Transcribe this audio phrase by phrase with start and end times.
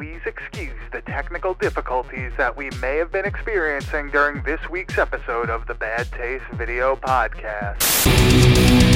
[0.00, 5.50] please excuse the technical difficulties that we may have been experiencing during this week's episode
[5.50, 8.89] of the Bad Taste Video Podcast.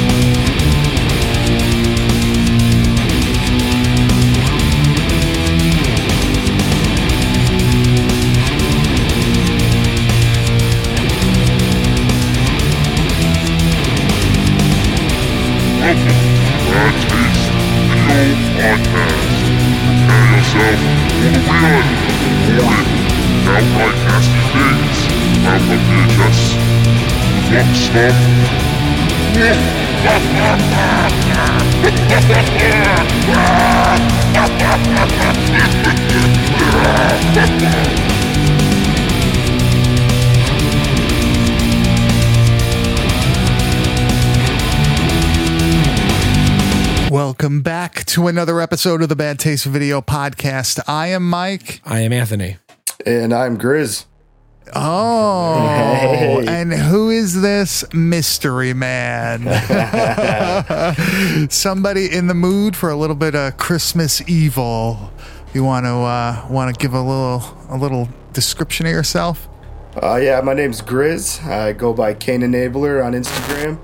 [27.75, 28.15] Stuff.
[47.11, 50.81] Welcome back to another episode of the Bad Taste Video Podcast.
[50.87, 51.81] I am Mike.
[51.85, 52.57] I am Anthony.
[53.05, 54.05] And I'm Grizz.
[54.75, 56.47] Oh, Hey.
[56.63, 59.43] and who is this mystery man?
[61.51, 65.11] Somebody in the mood for a little bit of Christmas evil.
[65.53, 69.49] You want to uh, want to give a little a little description of yourself?
[70.03, 71.45] Uh, yeah, my name's Grizz.
[71.47, 73.79] I go by Kane Enabler on Instagram.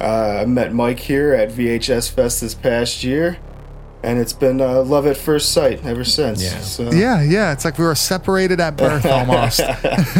[0.00, 3.36] Uh, I met Mike here at VHS Fest this past year,
[4.04, 6.42] and it's been uh, love at first sight ever since.
[6.42, 6.60] Yeah.
[6.60, 7.52] So, Yeah, yeah.
[7.52, 9.60] It's like we were separated at birth almost.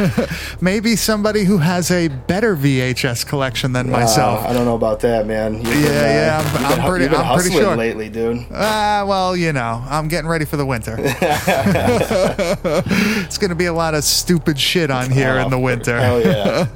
[0.62, 4.44] Maybe somebody who has a better VHS collection than uh, myself.
[4.44, 5.54] I don't know about that, man.
[5.56, 7.50] You've Yeah, been, uh, yeah, I'm- you've been I'm hu- pretty- You've been I'm pretty
[7.56, 7.76] sure.
[7.76, 8.46] lately, dude.
[8.52, 10.96] Ah, well, you know, I'm getting ready for the winter.
[13.24, 15.98] it's going to be a lot of stupid shit on here in the winter.
[16.00, 16.66] Hell yeah.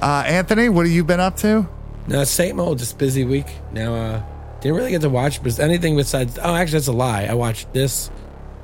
[0.00, 1.68] Uh, Anthony, what have you been up to?
[2.06, 3.46] No, same old, just busy week.
[3.72, 4.22] Now, uh,
[4.64, 6.38] didn't really get to watch bes- anything besides.
[6.42, 7.24] Oh, actually, that's a lie.
[7.24, 8.10] I watched this,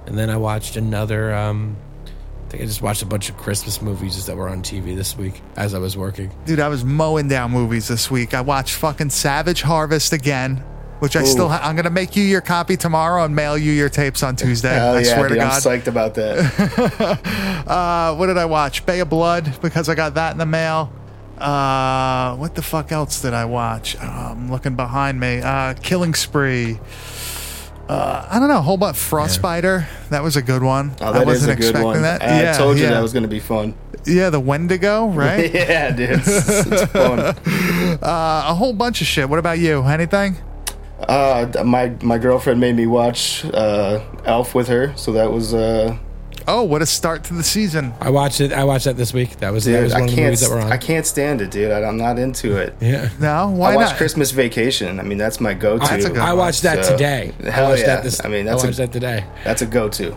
[0.06, 1.32] and then I watched another.
[1.34, 4.96] Um, I think I just watched a bunch of Christmas movies that were on TV
[4.96, 6.32] this week as I was working.
[6.46, 8.34] Dude, I was mowing down movies this week.
[8.34, 10.56] I watched fucking Savage Harvest again,
[10.98, 13.70] which I still ha- I'm going to make you your copy tomorrow and mail you
[13.70, 14.74] your tapes on Tuesday.
[14.74, 15.38] Hell I yeah, swear dude.
[15.38, 15.62] to I'm God.
[15.62, 17.20] psyched about that.
[17.70, 18.84] Uh, what did I watch?
[18.84, 20.92] Bay of Blood because I got that in the mail.
[21.40, 23.96] Uh, what the fuck else did I watch?
[24.00, 25.40] Oh, I'm looking behind me.
[25.40, 26.78] Uh, Killing Spree.
[27.88, 28.58] Uh, I don't know.
[28.58, 28.96] A whole bunch.
[28.96, 29.86] Frostbiter.
[30.10, 30.94] That was a good one.
[31.00, 32.02] Oh, I wasn't expecting one.
[32.02, 32.22] that.
[32.22, 32.90] I yeah, told you yeah.
[32.90, 33.74] that was going to be fun.
[34.04, 35.52] Yeah, the Wendigo, right?
[35.54, 36.10] yeah, dude.
[36.10, 37.18] It's, it's fun.
[38.02, 39.28] uh, a whole bunch of shit.
[39.28, 39.82] What about you?
[39.82, 40.36] Anything?
[41.00, 45.96] Uh, my my girlfriend made me watch uh, Elf with her, so that was uh,
[46.52, 47.92] Oh, what a start to the season.
[48.00, 48.52] I watched it.
[48.52, 49.36] I watched that this week.
[49.38, 50.72] That was that was one I of the can't movies that were on.
[50.72, 51.70] I can't stand it, dude.
[51.70, 52.74] I, I'm not into it.
[52.80, 53.08] yeah.
[53.20, 53.96] No, why I watch not?
[53.96, 54.98] Christmas Vacation.
[54.98, 55.86] I mean, that's my go-to.
[55.86, 56.38] That's a good I one.
[56.38, 57.32] watched that So, today.
[57.44, 57.94] I hell watched yeah.
[57.94, 58.24] that this.
[58.24, 59.24] I mean, I that's a- watched that today.
[59.44, 60.16] That's a go-to.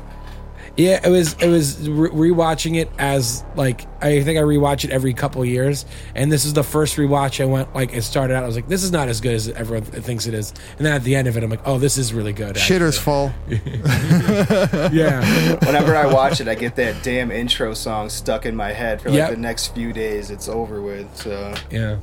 [0.75, 4.89] Yeah, it was it was re- rewatching it as like I think I rewatch it
[4.89, 5.85] every couple years,
[6.15, 8.43] and this is the first rewatch I went like it started out.
[8.43, 10.93] I was like, this is not as good as everyone thinks it is, and then
[10.93, 12.55] at the end of it, I'm like, oh, this is really good.
[12.55, 13.31] Shitter's full.
[14.91, 19.01] yeah, Whenever I watch it, I get that damn intro song stuck in my head
[19.01, 19.29] for like Yep.
[19.31, 20.31] the next few days.
[20.31, 21.15] It's over with.
[21.15, 21.97] So yeah.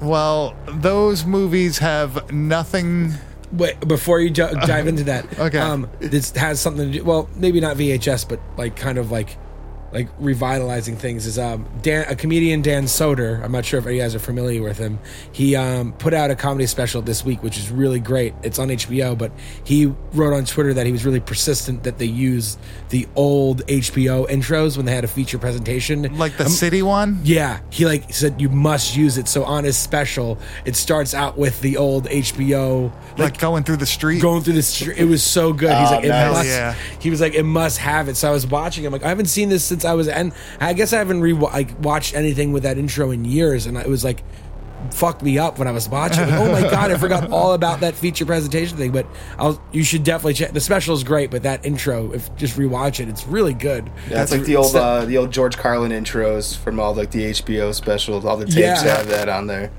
[0.00, 3.14] Well, those movies have nothing.
[3.52, 5.58] Wait, before you ju- dive into that, Okay.
[5.58, 7.04] um, this has something to do.
[7.04, 9.36] Well, maybe not VHS, but like kind of like
[9.92, 13.42] like revitalizing things is um Dan, a comedian Dan Soder.
[13.44, 14.98] I'm not sure if you guys are familiar with him.
[15.32, 18.34] He um put out a comedy special this week, which is really great.
[18.42, 19.32] It's on HBO, but
[19.64, 22.56] he wrote on Twitter that he was really persistent that they use
[22.88, 27.20] the old HBO intros when they had a feature presentation, Like the city one?
[27.24, 29.28] yeah, he like said you must use it.
[29.28, 33.86] So on his special, it starts out with the old HBO Like, going through the
[33.86, 34.22] street?
[34.22, 34.96] going through the street.
[34.98, 35.70] It was so good.
[35.76, 36.32] He's Oh, like, it nice.
[36.32, 36.48] must.
[36.48, 36.74] Yeah.
[37.00, 38.16] He was like, it must have it.
[38.16, 38.86] So I was watching.
[38.86, 41.32] I'm like, I haven't seen this since I was, and I guess I haven't re
[41.32, 44.22] like watched anything with that intro in years, and it was like.
[44.90, 46.28] Fucked me up when I was watching.
[46.28, 48.90] Like, oh my god, I forgot all about that feature presentation thing.
[48.90, 49.06] But
[49.38, 50.52] I'll, you should definitely check.
[50.54, 53.88] The special is great, but that intro, if just rewatch it, it's really good.
[54.08, 57.72] that's like the old uh, the old George Carlin intros from all like the HBO
[57.72, 58.24] specials.
[58.24, 58.82] All the tapes Yeah.
[58.82, 59.70] have that on there.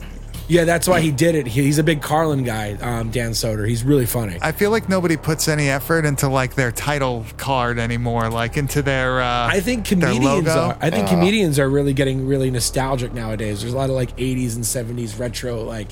[0.48, 1.48] Yeah, that's why he did it.
[1.48, 3.68] He, he's a big Carlin guy, um, Dan Soder.
[3.68, 4.38] He's really funny.
[4.42, 8.81] I feel like nobody puts any effort into like their title card anymore, like into
[8.81, 9.22] their.
[9.22, 10.51] Uh, I think their comedians logo.
[10.51, 10.78] are.
[10.81, 13.62] I think comedians are really getting really nostalgic nowadays.
[13.62, 15.90] There's a lot of like 80s and 70s retro like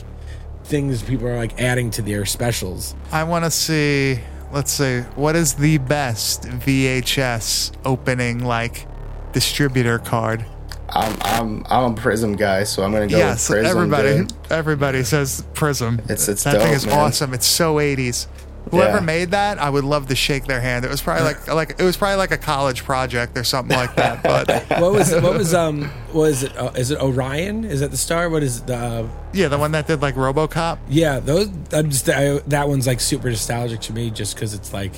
[0.63, 2.95] things people are like adding to their specials.
[3.11, 4.19] I want to see.
[4.51, 4.99] Let's see.
[5.15, 8.85] What is the best VHS opening like
[9.31, 10.45] distributor card?
[10.93, 13.77] I'm I'm I'm a Prism guy, so I'm gonna go yes, with Prism.
[13.77, 14.09] everybody.
[14.17, 14.33] dude.
[14.49, 15.99] Everybody says Prism.
[16.05, 16.99] It's- it's that thing is man.
[16.99, 17.33] awesome.
[17.33, 18.27] It's so 80s.
[18.69, 19.03] Whoever Yeah.
[19.03, 20.85] made that, I would love to shake their hand.
[20.85, 23.95] It was probably like like it was probably like a college project or something like
[23.95, 24.21] that.
[24.21, 24.49] But
[24.79, 26.55] What was what was um what is it?
[26.55, 27.63] Uh, is it Orion?
[27.65, 28.29] Is that the star?
[28.29, 28.75] What is the?
[28.75, 30.77] Uh, yeah, the one that did like RoboCop.
[30.89, 31.49] yeah, those.
[31.71, 34.91] I'm just I, that one's like super nostalgic to me, just because it's like,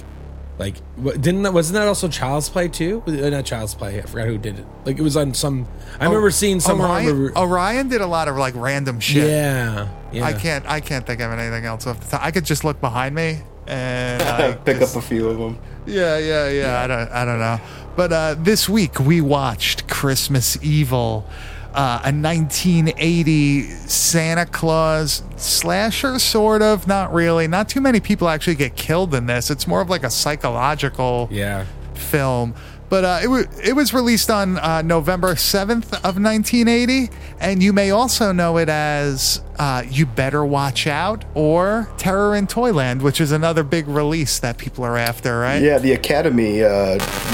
[0.63, 3.04] like didn't that wasn't that also Child's Play too?
[3.06, 4.00] Uh, Not Child's Play.
[4.00, 4.65] I forgot who did it.
[4.86, 5.68] Like it was on some.
[6.00, 6.88] I remember seeing somewhere.
[6.88, 9.30] on Orion, the- Orion did a lot of like random shit.
[9.30, 10.25] yeah, yeah.
[10.25, 12.24] I can't I can't think of anything else off the top.
[12.24, 15.60] I could just look behind me and I Pick just- up a few of them.
[15.86, 16.81] Yeah, yeah, yeah.
[16.81, 17.60] I don't, I don't know.
[17.98, 21.27] But uh, this week we watched Christmas Evil,
[21.73, 26.87] uh, a 1980 Santa Claus slasher, sort of.
[26.87, 27.47] Not really.
[27.47, 29.49] Not too many people actually get killed in this.
[29.49, 31.65] It's more of like a psychological Yeah.
[31.93, 32.53] film.
[32.93, 37.09] But uh, it, w- it was released on uh, November 7th of 1980,
[37.39, 42.45] and you may also know it as uh, You Better Watch Out or Terror in
[42.45, 45.59] Toyland, which is another big release that people are after, right?
[45.59, 46.69] Yeah, the Academy uh,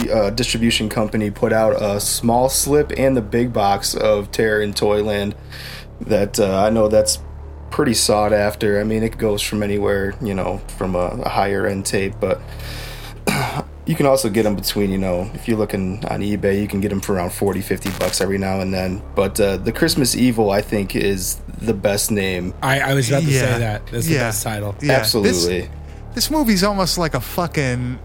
[0.09, 4.73] uh, distribution company put out a small slip and the big box of Terror in
[4.73, 5.35] Toyland.
[5.99, 7.19] That uh, I know that's
[7.69, 8.79] pretty sought after.
[8.79, 12.39] I mean, it goes from anywhere, you know, from a, a higher end tape, but
[13.89, 16.79] you can also get them between, you know, if you're looking on eBay, you can
[16.79, 19.01] get them for around 40, 50 bucks every now and then.
[19.15, 22.53] But uh, the Christmas Evil, I think, is the best name.
[22.61, 23.39] I, I was about to Yeah.
[23.53, 23.87] say that.
[23.87, 24.19] That's the Yeah.
[24.27, 24.75] best title.
[24.79, 25.61] Yeah, Absolutely.
[25.61, 25.69] This,
[26.13, 27.97] this movie's almost like a fucking.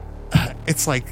[0.66, 1.04] It's like.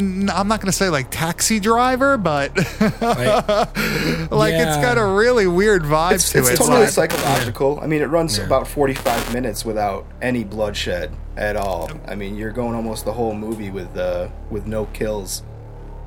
[0.00, 3.00] N- I'm not gonna say like Taxi Driver, but Like,
[4.30, 4.82] like it's Yeah.
[4.82, 6.56] got a really weird vibe It's, to it's it.
[6.56, 7.78] totally like- psychological.
[7.82, 8.44] I mean, it runs Yeah.
[8.44, 11.90] about 45 minutes without any bloodshed at all.
[12.06, 15.42] I mean, you're going almost the whole movie with uh, with no kills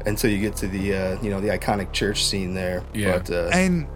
[0.06, 2.84] until you get to the uh, you know the iconic church scene there.
[2.94, 3.18] Yeah.
[3.20, 3.88] But, uh, and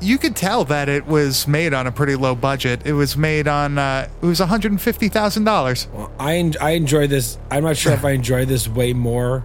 [0.00, 2.86] you could tell that it was made on a pretty low budget.
[2.86, 5.88] It was made on uh, it was 150 thousand dollars.
[5.92, 7.38] well, I en- I enjoyed this.
[7.50, 9.44] I'm not sure if I enjoyed this way more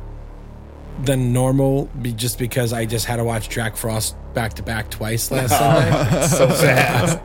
[1.03, 4.89] than normal, be, just because I just had to watch Jack Frost back to back
[4.89, 6.27] twice last Sunday.
[6.27, 7.19] so sad.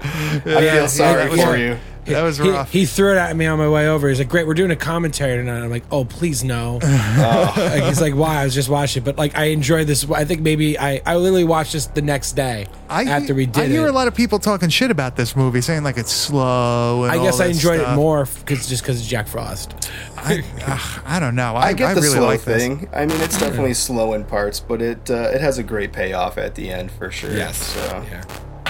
[0.47, 1.77] I feel sorry that was- for you.
[2.07, 2.71] That was He, rough.
[2.71, 4.09] he threw it at me on my way over.
[4.09, 6.79] He's like, "Great, we're doing a commentary tonight." I'm like, "Oh, please no."
[7.25, 9.05] Like, he's like, "Why?" I was just watching, it.
[9.07, 10.09] but like, I enjoyed this.
[10.11, 13.65] I think maybe I I literally watched this the next day I, after we did
[13.65, 13.91] I hear it.
[13.91, 17.05] a lot of people talking shit about this movie, saying like it's slow.
[17.05, 17.93] And I all guess I enjoyed stuff.
[17.93, 19.75] it more because just because of Jack Frost.
[20.17, 21.55] I, ugh, I don't know.
[21.55, 22.63] I, I get the really slow like this.
[22.63, 22.89] thing.
[22.93, 26.39] I mean, it's definitely slow in parts, but it uh, it has a great payoff
[26.39, 27.31] at the end for sure.
[27.53, 27.81] So.
[28.11, 28.25] Yeah.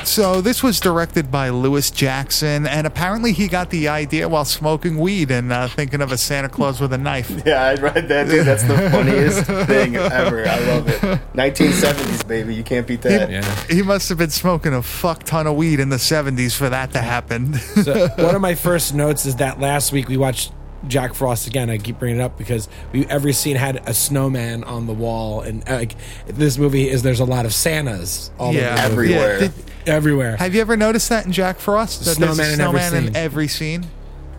[0.06, 4.98] So this was directed by Lewis Jackson, and apparently he got the idea while smoking
[4.98, 7.30] weed and uh, thinking of a Santa Claus with a knife.
[7.44, 8.46] Yeah, I read that, dude.
[8.46, 10.46] That's the funniest thing ever.
[10.48, 11.00] I love it.
[11.34, 12.54] 1970s, baby.
[12.54, 13.30] You can't beat that.
[13.30, 13.64] Yeah.
[13.66, 16.92] He must have been smoking a fuck ton of weed in the 70s for that
[16.92, 17.54] to happen.
[17.84, 20.52] So one of my first notes is that last week we watched
[20.86, 21.68] Jack Frost again.
[21.70, 25.40] I keep bringing it up because we every scene had a snowman on the wall,
[25.42, 25.96] and uh, like
[26.26, 29.14] this movie is there's a lot of Santas all yeah, over the movie.
[29.14, 29.38] Everywhere.
[29.40, 29.52] Did-
[29.86, 30.36] everywhere.
[30.36, 32.04] have you ever noticed that in Jack Frost?
[32.04, 33.16] That there's a Snowman in every snowman in scene.
[33.16, 33.86] every scene.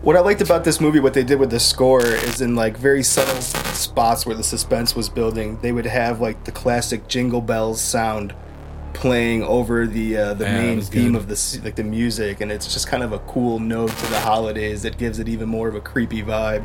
[0.02, 2.76] What I liked about this movie, what they did with the score, is in like
[2.76, 5.58] very subtle spots where the suspense was building.
[5.62, 8.34] They would have like the classic Jingle Bells sound
[8.92, 11.18] playing over the uh, the Yeah, that main was theme good.
[11.18, 14.06] of the s- like the music, and it's just kind of a cool nod to
[14.10, 16.64] the holidays that gives it even more of a creepy vibe.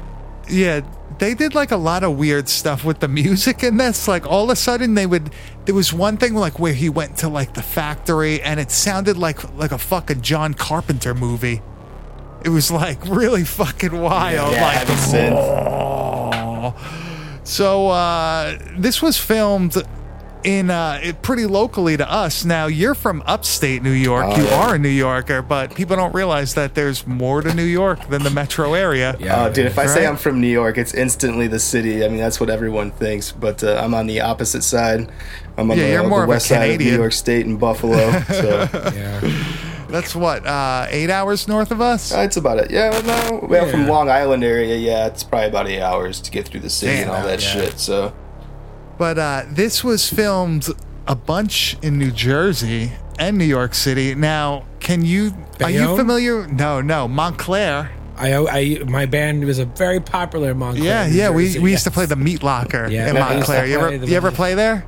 [0.51, 0.81] Yeah,
[1.17, 4.07] they did like a lot of weird stuff with the music in this.
[4.07, 5.31] Like all of a sudden they would
[5.65, 9.17] there was one thing like where he went to like the factory and it sounded
[9.17, 11.61] like like a fucking John Carpenter movie.
[12.43, 14.53] It was like really fucking wild.
[14.53, 16.75] Yeah, like heavy synth.
[17.47, 19.81] So uh this was filmed
[20.43, 22.45] in uh it pretty locally to us.
[22.45, 24.25] Now you're from upstate New York.
[24.27, 24.61] Oh, you yeah.
[24.61, 28.23] are a New Yorker, but people don't realize that there's more to New York than
[28.23, 29.15] the metro area.
[29.19, 29.45] Yeah.
[29.45, 32.03] Oh, dude, if I say I'm from New York, it's instantly the city.
[32.03, 33.31] I mean, that's what everyone thinks.
[33.31, 35.11] But uh, I'm on the opposite side.
[35.57, 37.45] I'm on Yeah, the, you're the more of a west side of New York State
[37.45, 38.11] in Buffalo.
[38.31, 39.19] So yeah.
[39.89, 42.09] That's what, uh, eight hours north of us?
[42.09, 42.71] that's about it.
[42.71, 43.03] Yeah, well,
[43.41, 46.61] no, well, from Long Island area, yeah, it's probably about eight hours to get through
[46.61, 47.47] the city Damn, and all that yeah.
[47.47, 47.77] shit.
[47.79, 48.13] So
[49.01, 50.67] But uh, this was filmed
[51.07, 54.13] a bunch in New Jersey and New York City.
[54.13, 56.45] Now, can you, are you familiar?
[56.45, 57.89] No, no, Montclair.
[58.15, 60.85] I, I my band was a very popular in Montclair.
[60.87, 61.59] Yeah, New yeah, we, Jersey.
[61.61, 63.65] we used to play the Meat Locker Yeah, in yeah, we used to Montclair.
[63.65, 64.85] You ever, play you ever play there?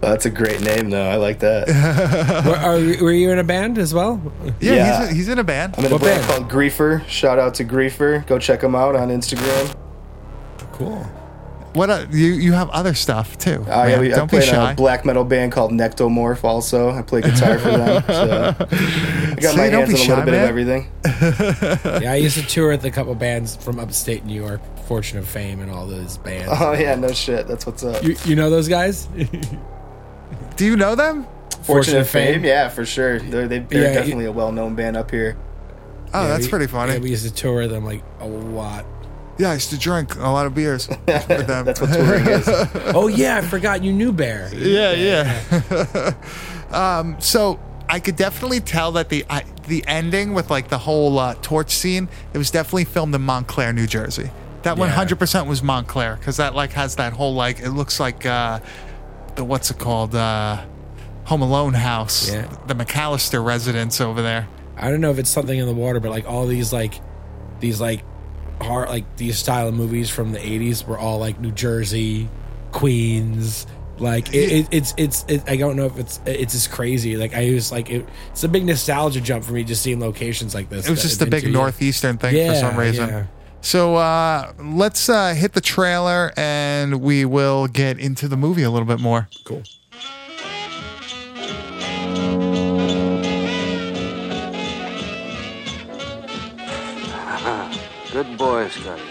[0.00, 1.10] that's a great name, though.
[1.10, 1.66] I like that.
[2.46, 4.22] Were, are, you- were you in a band as well?
[4.60, 5.06] Yeah, Yeah.
[5.08, 5.74] He's, he's in a band.
[5.76, 6.24] I'm in a band band?
[6.24, 7.04] called Griefer.
[7.08, 8.24] Shout out to Griefer.
[8.28, 9.76] Go check them out on Instagram.
[10.70, 11.04] Cool.
[11.72, 13.64] What uh, you you have other stuff too?
[13.68, 16.42] Oh yeah, we, I don't be played in a black metal band called Nectomorph.
[16.42, 18.02] Also, I play guitar for them.
[18.08, 20.42] So I got See, my don't hands be on a little shy, bit man.
[20.42, 20.90] of everything.
[22.02, 25.28] Yeah, I used to tour with a couple bands from upstate New York, Fortune of
[25.28, 26.50] Fame, and all those bands.
[26.60, 27.46] Oh yeah, no shit.
[27.46, 28.02] That's what's up.
[28.02, 29.06] You, you know those guys?
[30.56, 31.26] Do you know them?
[31.62, 33.18] Fortune of Fame, yeah, for sure.
[33.20, 35.36] They're, they, they're Yeah, you- definitely a well-known band up here.
[36.12, 36.92] Oh, Yeah, that's we- pretty funny.
[36.92, 38.84] Yeah, Yeah, we used to tour them like a lot.
[39.48, 41.64] I used to drink a lot of beers with them.
[41.64, 42.48] That's what touring is.
[42.94, 44.50] Oh yeah, I forgot you knew Bear.
[44.54, 46.14] Yeah, yeah.
[46.70, 51.18] um, so I could definitely tell that the I, the ending with like the whole
[51.18, 54.30] uh, torch scene, it was definitely filmed in Montclair, New Jersey.
[54.62, 58.26] That hundred percent was Montclair because that like has that whole like it looks like
[58.26, 58.60] uh,
[59.36, 60.62] the what's it called uh,
[61.24, 62.46] Home Alone house, Yeah.
[62.66, 64.48] the McAllister residence over there.
[64.76, 67.00] I don't know if it's something in the water, but like all these like
[67.60, 68.02] these like
[68.62, 72.28] hard like these style of movies from the '80s were all like New Jersey,
[72.72, 73.66] Queens.
[73.98, 77.16] Like it, it, it's it's it, I don't know if it's it's just crazy.
[77.16, 80.54] Like I was like it, it's a big nostalgia jump for me just seeing locations
[80.54, 80.86] like this.
[80.86, 83.08] It was just a big northeastern thing for some reason.
[83.08, 83.26] yeah.
[83.62, 88.70] So uh, let's uh, hit the trailer and we will get into the movie a
[88.70, 89.28] little bit more.
[89.44, 89.62] Cool.
[98.20, 99.02] Good boy, Scotty.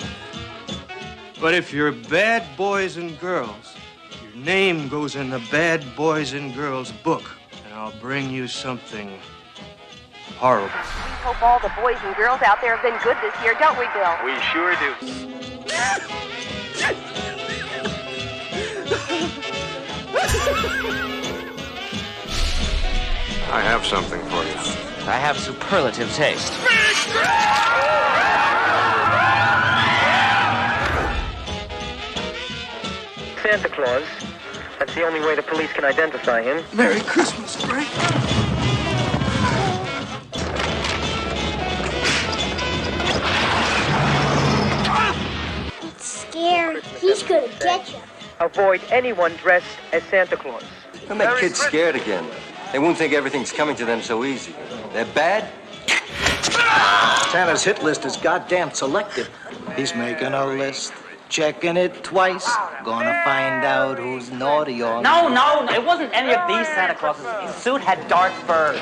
[1.41, 3.75] But if you're bad boys and girls,
[4.21, 7.23] your name goes in the bad boys and girls book,
[7.65, 9.17] and I'll bring you something
[10.37, 10.67] horrible.
[10.67, 10.71] We
[11.25, 13.87] hope all the boys and girls out there have been good this year, don't we,
[13.95, 14.15] Bill?
[14.23, 14.93] We sure do.
[23.51, 25.09] I have something for you.
[25.09, 26.53] I have superlative taste.
[33.50, 34.03] Santa Claus.
[34.77, 36.63] That's the only way the police can identify him.
[36.72, 37.88] Merry Christmas, Frank.
[45.82, 46.82] It's scary.
[47.01, 47.98] He's gonna get you.
[48.39, 50.63] Avoid anyone dressed as Santa Claus.
[51.08, 52.29] Don't make kids scared again.
[52.72, 54.53] They won't think everything's coming to them so easy.
[54.94, 55.50] They're bad.
[57.32, 59.27] Santa's hit list is goddamn selective.
[59.75, 60.94] He's making a list,
[61.29, 62.50] checking it twice.
[62.83, 66.95] Gonna find out who's naughty or No, no, no, it wasn't any of these Santa
[66.95, 67.25] Clauses.
[67.41, 68.74] His suit had dark fur.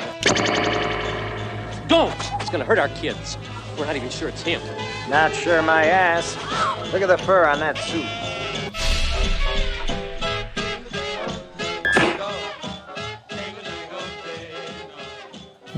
[1.86, 2.14] Don't!
[2.40, 3.38] It's gonna hurt our kids.
[3.78, 4.60] We're not even sure it's him.
[5.08, 6.36] Not sure my ass.
[6.92, 8.06] Look at the fur on that suit.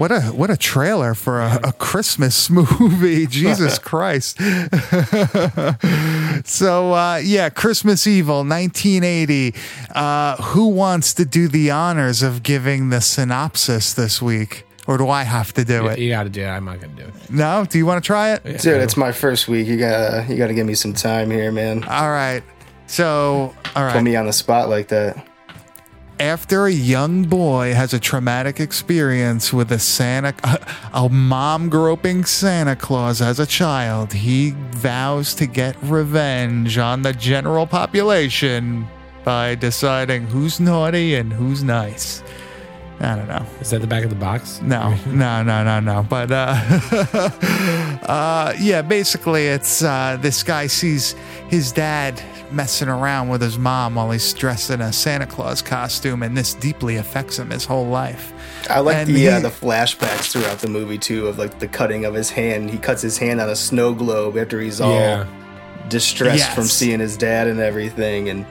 [0.00, 3.26] What a what a trailer for a, a Christmas movie.
[3.26, 4.38] Jesus Christ.
[6.48, 9.54] so uh, yeah, Christmas Evil, 1980.
[9.94, 14.64] Uh, who wants to do the honors of giving the synopsis this week?
[14.86, 15.98] Or do I have to do You, it?
[15.98, 16.48] you got to do it.
[16.48, 17.30] I'm not gonna do it.
[17.30, 17.66] No?
[17.68, 18.42] Do you want to try it?
[18.42, 19.66] Dude, it's my first week.
[19.66, 21.84] You gotta you gotta give me some time here, man.
[21.84, 22.42] All right.
[22.86, 23.92] So, all right.
[23.92, 25.26] Put me on the spot like that.
[26.20, 30.34] After a young boy has a traumatic experience with a Santa,
[30.92, 37.14] a mom groping Santa Claus as a child, he vows to get revenge on the
[37.14, 38.86] general population
[39.24, 42.22] by deciding who's naughty and who's nice.
[43.02, 43.44] I don't know.
[43.62, 44.60] Is that the back of the box?
[44.60, 46.02] No, no, no, no, no.
[46.08, 46.54] But uh,
[48.06, 51.12] uh, yeah, basically, it's uh, this guy sees
[51.48, 52.20] his dad
[52.52, 56.52] messing around with his mom while he's dressed in a Santa Claus costume, and this
[56.54, 58.32] deeply affects him his whole life.
[58.68, 62.04] I like And the uh, the flashbacks throughout the movie too, of like the cutting
[62.04, 62.70] of his hand.
[62.70, 65.26] He cuts his hand on a snow globe after he's all Yeah.
[65.88, 66.54] distressed Yes.
[66.54, 68.44] from seeing his dad and everything, and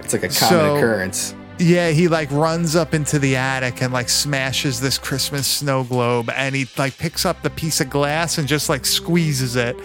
[0.00, 1.34] it's like a common So- occurrence.
[1.60, 6.30] Yeah, he like runs up into the attic and like smashes this Christmas snow globe,
[6.34, 9.76] and he like picks up the piece of glass and just like squeezes it.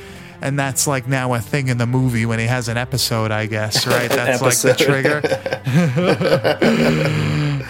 [0.41, 3.46] And that's like now a thing in the movie when he has an episode, I
[3.48, 4.10] guess, right?
[4.10, 5.22] That's like the trigger.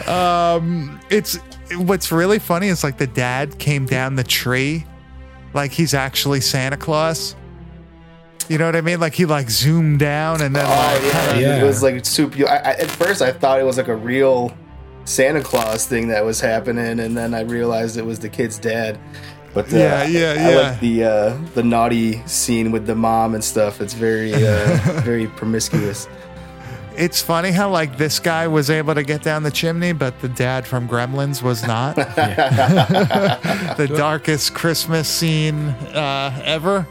[0.10, 1.40] um, it's
[1.76, 4.86] what's really funny is like the dad came down the tree,
[5.56, 7.36] like he's actually Santa Claus.
[8.48, 9.00] You know what I mean?
[9.00, 11.62] Like he like zoomed down and then like yeah, Yeah.
[11.62, 12.48] it was like super.
[12.48, 14.56] I, I, at first, I thought it was like a real
[15.06, 19.00] Santa Claus thing that was happening, and then I realized it was the kid's dad.
[19.54, 20.58] But uh, Yeah, yeah, I yeah.
[20.70, 23.82] like the uh, the naughty scene with the mom and stuff.
[23.82, 26.08] It's very uh, very promiscuous.
[26.98, 30.30] It's funny how like this guy was able to get down the chimney, but the
[30.30, 31.96] dad from Gremlins was not.
[31.96, 36.88] the darkest Christmas scene uh, ever.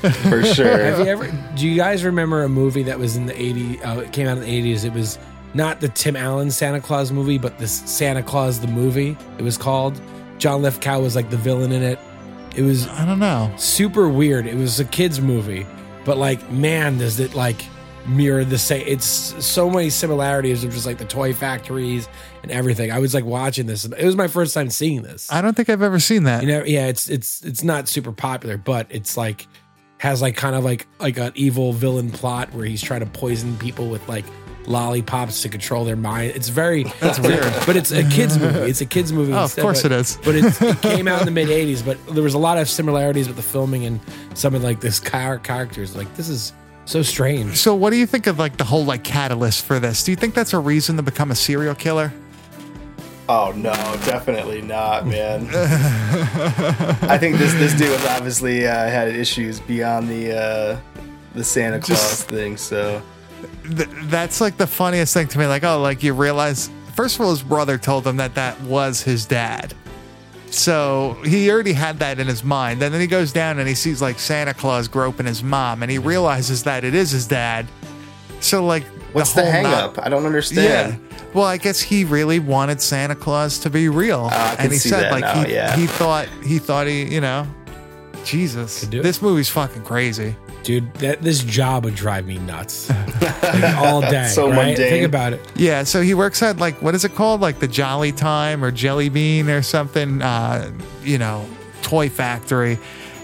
[0.00, 0.78] For sure.
[0.78, 1.30] Have you ever?
[1.56, 3.84] Do you guys remember a movie that was in the '80s?
[3.84, 4.84] Uh, it came out in the '80s.
[4.84, 5.18] It was
[5.54, 9.16] not the Tim Allen Santa Claus movie, but the Santa Claus the movie.
[9.38, 10.00] It was called.
[10.38, 11.98] John Lithgow was like the villain in it.
[12.56, 13.52] It was I don't know.
[13.56, 14.46] super weird.
[14.46, 15.66] It was a kids movie,
[16.04, 17.64] but like, man, does it like
[18.06, 18.84] mirror the same?
[18.86, 22.08] It's so many similarities of just like the toy factories
[22.42, 22.90] and everything.
[22.90, 25.30] I was like watching this, and it was my first time seeing this.
[25.32, 26.42] I don't think I've ever seen that.
[26.42, 29.46] You know, yeah, it's it's it's not super popular, but it's like
[29.98, 33.56] has like kind of like like an evil villain plot where he's trying to poison
[33.58, 34.24] people with like
[34.66, 36.32] lollipops to control their mind.
[36.34, 37.40] It's very that's weird.
[37.66, 38.58] but it's a kids movie.
[38.60, 39.32] It's a kids movie.
[39.40, 40.18] Oh, of course but, it is.
[40.24, 41.84] But it's, it came out in the mid '80s.
[41.84, 44.00] But there was a lot of similarities with the filming and
[44.34, 45.94] some of like this char- characters.
[45.94, 46.52] Like this is
[46.90, 47.56] so strange.
[47.56, 50.04] So, what do you think of like the whole like catalyst for this?
[50.04, 52.12] Do you think that's a reason to become a serial killer?
[53.28, 53.72] Oh no,
[54.04, 55.46] definitely not, man.
[55.52, 60.80] I think this this dude was obviously uh, had issues beyond the uh,
[61.34, 62.56] the Santa Claus Just- thing.
[62.56, 63.00] So
[63.76, 65.46] Th- that's like the funniest thing to me.
[65.46, 69.00] Like, oh, like you realize, first of all, his brother told him that that was
[69.02, 69.74] his dad.
[70.50, 72.82] So he already had that in his mind.
[72.82, 75.90] And then he goes down and he sees like Santa Claus groping his mom and
[75.90, 77.66] he realizes that it is his dad.
[78.40, 80.04] So, like, what's the, whole hang not- up?
[80.04, 81.00] I don't understand.
[81.00, 81.18] Yeah.
[81.32, 84.72] Well, I guess he really wanted Santa Claus to be real, ah, I can and
[84.72, 85.76] he see said that like now, he, yeah.
[85.76, 87.46] he thought he thought he you know,
[88.24, 90.34] Jesus, this movie's fucking crazy.
[90.62, 92.90] Dude, that this job would drive me nuts
[93.20, 94.28] like, all day.
[94.28, 94.66] So right?
[94.66, 94.90] mundane.
[94.90, 95.40] Think about it.
[95.56, 98.70] Yeah, so he works at like what is it called, like the Jolly Time or
[98.70, 100.70] Jelly Bean or something, uh,
[101.02, 101.46] you know,
[101.82, 102.78] toy factory,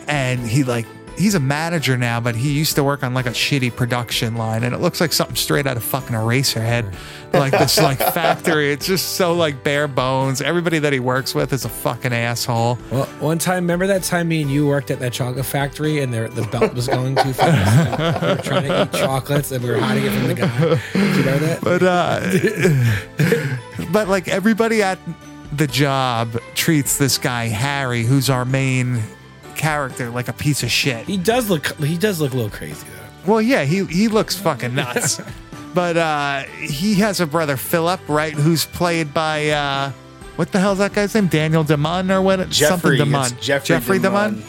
[0.08, 0.86] and he like.
[1.16, 4.64] He's a manager now, but he used to work on like a shitty production line,
[4.64, 6.94] and it looks like something straight out of fucking Eraserhead.
[7.32, 8.72] Like this, like factory.
[8.72, 10.40] It's just so like bare bones.
[10.40, 12.78] Everybody that he works with is a fucking asshole.
[12.90, 16.12] Well, one time, remember that time me and you worked at that chocolate factory and
[16.12, 18.22] there, the belt was going too fast?
[18.22, 20.80] we were trying to eat chocolates and we were hiding it from the guy.
[20.92, 21.60] Did you know that?
[21.62, 22.20] but uh
[23.92, 24.98] but like everybody at
[25.52, 29.02] the job treats this guy Harry, who's our main
[29.56, 31.06] character, like a piece of shit.
[31.06, 31.66] He does look.
[31.78, 32.86] He does look a little crazy
[33.24, 33.32] though.
[33.32, 35.20] Well, yeah, he he looks fucking nuts.
[35.74, 39.90] but uh he has a brother Philip, right, who's played by uh
[40.36, 41.26] what the hell's that guy's name?
[41.28, 42.38] Daniel Damon or what?
[42.50, 43.62] Jeffrey, something it's Damon.
[43.64, 44.42] Jeffrey, Damon.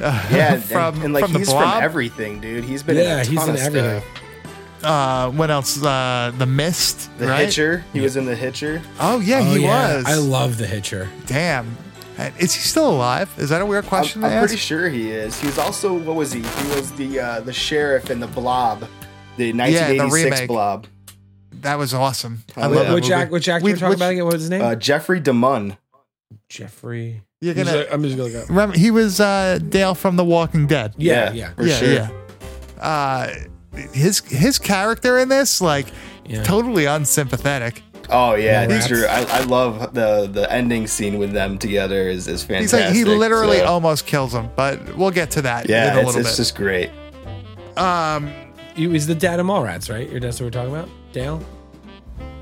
[0.00, 1.74] Yeah, and- from and, like from the he's Blob.
[1.74, 2.64] from everything, dude.
[2.64, 4.00] He's been Yeah, in a he's in of everything.
[4.00, 4.84] stuff.
[4.84, 5.80] uh, what else?
[5.82, 7.44] Uh, the Mist, The right?
[7.46, 8.82] Hitcher, he was in the Hitcher.
[8.98, 9.96] Oh yeah, Oh, he yeah.
[9.96, 10.04] was.
[10.06, 11.08] I love the Hitcher.
[11.26, 11.76] Damn.
[12.18, 13.32] And Is he still alive?
[13.38, 14.48] Is that a weird question I'm, to I'm ask?
[14.50, 15.40] pretty sure he is.
[15.40, 16.40] He was also what was he?
[16.40, 18.80] He was the uh, the sheriff in the Blob,
[19.38, 20.48] the 1986 remake.
[20.48, 20.86] Blob.
[21.62, 22.42] That was awesome.
[22.56, 22.82] I Oh, love yeah.
[22.84, 23.14] that Which, movie.
[23.14, 24.24] act, which actor We- we're talking which- about again?
[24.24, 24.62] What was his name?
[24.62, 25.76] Uh, Jeffrey DeMunn.
[26.48, 27.22] Jeffrey.
[27.40, 28.48] You're I'm gonna- just- I'm just gonna look up.
[28.48, 30.94] Remember, he was uh, Dale from The Walking Dead.
[30.96, 31.54] Yeah, Yeah, yeah.
[31.54, 31.92] for yeah, sure.
[31.92, 32.10] yeah.
[32.80, 33.28] Uh,
[33.92, 35.86] his his character in this, like,
[36.26, 36.42] Yeah.
[36.42, 37.82] totally unsympathetic.
[38.14, 39.00] Oh yeah, No it's rats.
[39.00, 39.06] true.
[39.06, 42.80] I, I love the the ending scene with them together is is He's fantastic.
[42.86, 45.98] like, he literally so- almost kills him, but we'll get to that in yeah, a
[45.98, 46.36] it's, little it's bit.
[46.36, 46.90] just great.
[47.76, 48.30] um,
[48.74, 50.12] He was the dad of Mallrats, right?
[50.12, 50.88] Or that's what we're talking about?
[51.12, 51.42] Dale?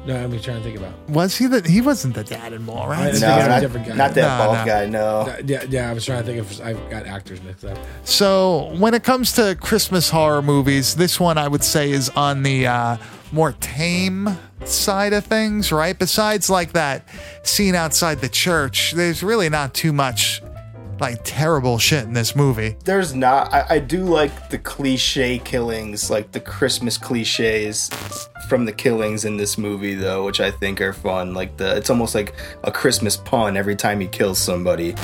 [0.06, 0.94] No, I'm trying to think about.
[1.10, 1.60] was he the?
[1.68, 3.20] He wasn't the dad in I Mallrats.
[3.20, 3.94] No, not, different guy.
[3.94, 4.64] not that No, bald no.
[4.64, 4.86] guy.
[4.86, 5.06] No.
[5.30, 5.90] Uh, Yeah, yeah.
[5.90, 6.60] I was trying to think of.
[6.62, 7.76] I've got actors mixed up.
[8.04, 12.42] So when it comes to Christmas horror movies, this one I would say is on
[12.42, 12.96] the uh,
[13.32, 15.98] more tame side of things, right?
[15.98, 17.08] Besides like that
[17.42, 20.42] scene outside the church, there's really not too much
[21.00, 22.76] like terrible shit in this movie.
[22.84, 23.52] There's not.
[23.52, 27.88] I, I do like the cliche killings, like the Christmas cliches
[28.48, 31.32] from the killings in this movie, though, which I think are fun.
[31.32, 34.94] Like the, it's almost like a Christmas pun every time he kills somebody.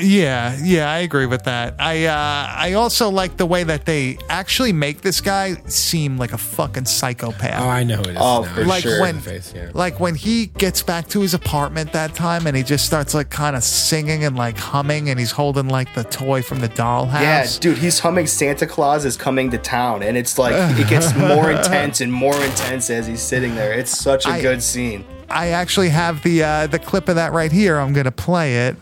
[0.00, 1.76] Yeah, yeah, I agree with that.
[1.78, 6.32] I uh, I also like the way that they actually make this guy seem like
[6.32, 7.62] a fucking psychopath.
[7.62, 8.16] Oh, I know who it is.
[8.18, 8.54] Oh, now.
[8.54, 9.00] for like sure.
[9.00, 9.70] when Face, yeah.
[9.74, 13.30] like when he gets back to his apartment that time and he just starts like
[13.30, 17.20] kind of singing and like humming and he's holding like the toy from the dollhouse.
[17.20, 21.14] Yeah, dude, he's humming Santa Claus is coming to town, and it's like it gets
[21.14, 23.72] more intense and more intense as he's sitting there.
[23.72, 25.04] It's such a I- good scene.
[25.28, 27.78] I actually have the uh, the clip of that right here.
[27.78, 28.76] I'm gonna play it.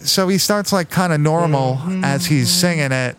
[0.00, 3.16] So he starts like kind of normal as he's singing it,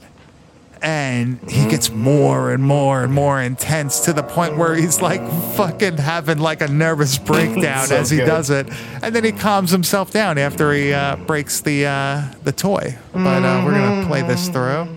[0.82, 5.22] and he gets more and more and more intense to the point where he's like
[5.56, 8.26] fucking having like a nervous breakdown So as he good.
[8.26, 8.68] does it,
[9.04, 12.98] and then he calms himself down after he uh, breaks the uh, the toy.
[13.14, 14.88] But uh, we're gonna play this through.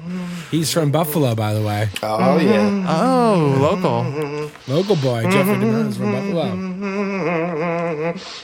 [0.53, 1.88] He's from Buffalo, by the way.
[2.03, 2.85] Oh yeah.
[2.87, 4.51] Oh, local.
[4.69, 6.53] Local boy, Jeffrey DeMunn is from Buffalo.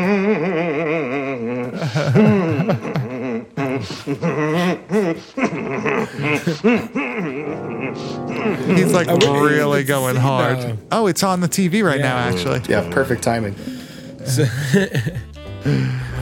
[8.75, 10.77] He's like really going hard.
[10.91, 12.61] Oh, it's on the TV right now, actually.
[12.69, 13.55] Yeah, perfect timing.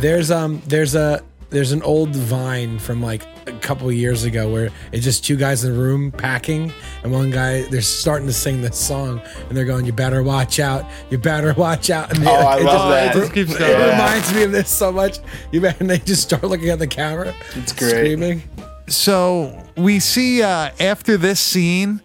[0.02, 4.52] There's um there's a there's an old vine from like a couple of years ago
[4.52, 6.72] where it's just two guys in the room packing
[7.04, 10.60] and one guy they're starting to sing this song and they're going you better watch
[10.60, 13.16] out you better watch out and Oh, I it love just, that.
[13.16, 13.90] It just keeps it going.
[13.92, 15.18] reminds me of this so much
[15.52, 17.90] you better and they just start looking at the camera It's great.
[17.90, 18.44] screaming
[18.88, 22.02] So we see uh, after this scene,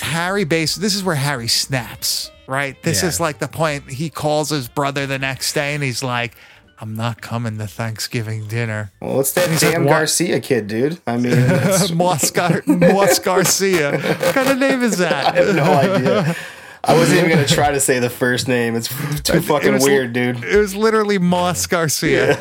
[0.00, 0.76] Harry base.
[0.76, 2.30] This is where Harry snaps.
[2.46, 2.80] Right.
[2.82, 3.08] This Yeah.
[3.10, 6.34] is like the point he calls his brother the next day, and he's like,
[6.80, 10.98] "I'm not coming to Thanksgiving dinner." Well, it's that damn "What?" Garcia kid, dude.
[11.06, 11.36] I mean,
[11.96, 13.92] Moss, Gar- Moss Garcia.
[13.98, 15.26] What kind of name is that?
[15.34, 16.36] I have no idea.
[16.82, 18.74] I wasn't even gonna try to say the first name.
[18.74, 18.88] It's
[19.22, 20.42] too It fucking was- weird, dude.
[20.42, 22.38] It was literally Moss Garcia.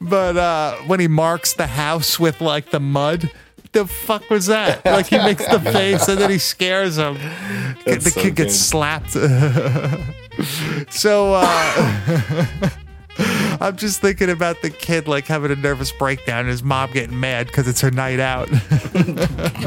[0.00, 3.30] but uh, when he marks the house with like the mud,
[3.72, 4.84] the fuck was that?
[4.84, 7.14] Like he makes the face and then he scares him.
[7.86, 9.14] That's the so kid gets slapped.
[10.90, 12.46] So uh,
[13.60, 17.18] I'm just thinking about the kid like having a nervous breakdown and his mom getting
[17.18, 18.48] mad because it's her night out.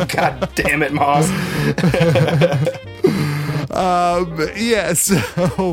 [0.10, 1.30] God damn it, Moss.
[3.72, 5.18] um, yeah, so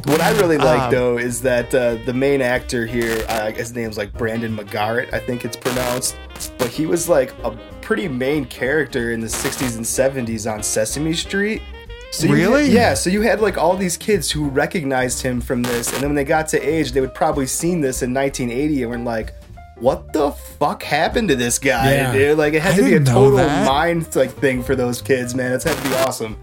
[0.07, 3.75] What I really like Um, though is that uh, the main actor here, uh, his
[3.75, 6.17] name's like Brandon McGarrett, I think it's pronounced,
[6.57, 7.51] but he was like a
[7.83, 11.63] pretty main character in the 60s and 70s on Sesame Street.
[12.13, 12.71] So you had- Really?
[12.71, 12.95] yeah.
[12.95, 16.15] So you had like all these kids who recognized him from this, and then when
[16.17, 19.35] they got to age, they would probably seen this in 1980 and were like,
[19.79, 22.13] "What the fuck happened to this guy, Yeah.
[22.13, 25.35] dude?" Like it had I to be a total mind like thing for those kids,
[25.35, 25.53] man.
[25.53, 26.37] It's had to be awesome.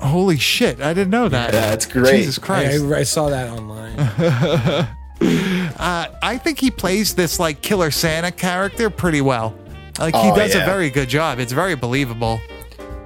[0.00, 1.54] holy shit, I didn't know that.
[1.54, 2.16] Yeah, it's great.
[2.18, 2.84] Jesus Christ.
[2.84, 3.96] I, I saw that online
[5.78, 9.54] Uh, I think he plays this like Killer Santa character pretty well.
[9.98, 11.38] Like he Oh, does a very good job.
[11.38, 12.38] It's very believable.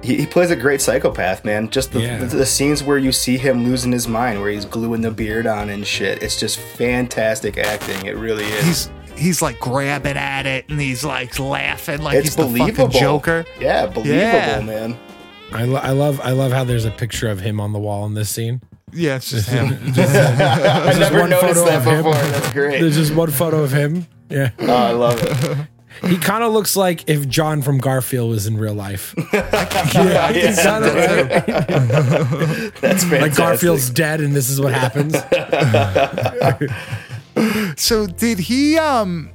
[0.03, 1.69] He, he plays a great psychopath, man.
[1.69, 2.17] Just the, Yeah.
[2.17, 5.45] the, the scenes where you see him losing his mind, where he's gluing the beard
[5.47, 6.23] on and shit.
[6.23, 8.05] It's just fantastic acting.
[8.05, 8.65] It really is.
[8.65, 12.85] He's he's like grabbing at it and he's like laughing like it's he's the believable.
[12.87, 13.45] fucking Joker.
[13.59, 14.61] Yeah, believable, Yeah.
[14.61, 14.97] man.
[15.53, 18.05] I, lo- I love I love how there's a picture of him on the wall
[18.05, 18.61] in this scene
[18.93, 19.65] Yeah, it's just him.
[19.97, 21.97] I never one noticed photo that of him.
[21.97, 22.13] before.
[22.13, 22.79] That's great.
[22.81, 25.57] there's just one photo of him yeah Oh, I love it.
[26.07, 29.13] He kind of looks like if John from Garfield was in real life.
[29.33, 32.71] yeah, I think so, Kinda, too.
[32.81, 33.21] That's fantastic.
[33.21, 35.15] Like Garfield's dead, and this is what happens.
[37.77, 39.29] So did he um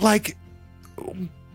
[0.00, 0.36] like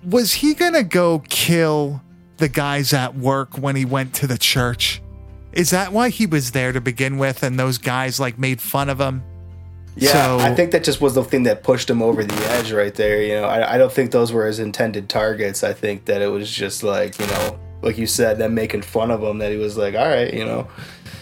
[0.03, 2.01] was he gonna go kill
[2.37, 5.01] the guys at work when he went to the church?
[5.53, 8.89] Is that why he was there to begin with and those guys like made fun
[8.89, 9.23] of him?
[9.95, 12.71] Yeah, So- I think that just was the thing that pushed him over the edge
[12.71, 13.21] right there.
[13.21, 15.63] You know, I, I don't think those were his intended targets.
[15.63, 19.11] I think that it was just like, you know, like you said, them making fun
[19.11, 20.67] of him that he was like, all right, you know.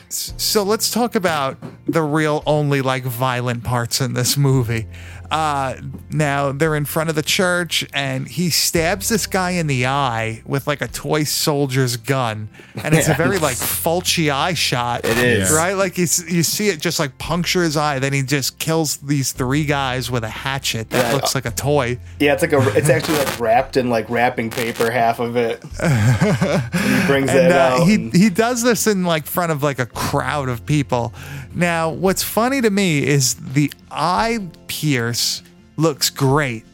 [0.09, 1.57] So let's talk about
[1.87, 4.87] the real only like violent parts in this movie.
[5.31, 5.75] Uh,
[6.09, 10.41] now they're in front of the church and he stabs this guy in the eye
[10.45, 12.49] with like a toy soldier's gun.
[12.83, 15.05] And it's a very like Fulci eye shot.
[15.05, 15.49] It is.
[15.51, 15.73] Right?
[15.73, 17.99] Like you, you see it just like puncture his eye.
[17.99, 21.13] Then he just kills these three guys with a hatchet that Yeah.
[21.13, 21.97] looks like a toy.
[22.19, 25.63] Yeah, it's like a, it's actually like wrapped in like wrapping paper, half of it.
[25.81, 27.87] And he brings and that uh, out.
[27.87, 31.13] he and- he does this in like front of like a crowd of people.
[31.53, 35.41] Now, what's funny to me is the eye pierce
[35.77, 36.65] looks great.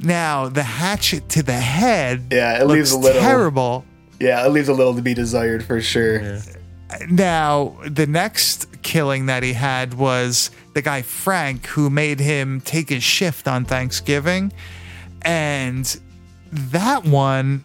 [0.00, 3.84] Now, the hatchet to the head, Yeah, it leaves a little- terrible.
[4.20, 6.38] yeah, it leaves a little to be desired for sure.
[7.08, 12.90] Now, the next killing that he had was the guy Frank, who made him take
[12.90, 14.52] his shift on Thanksgiving,
[15.22, 15.98] and
[16.52, 17.64] that one,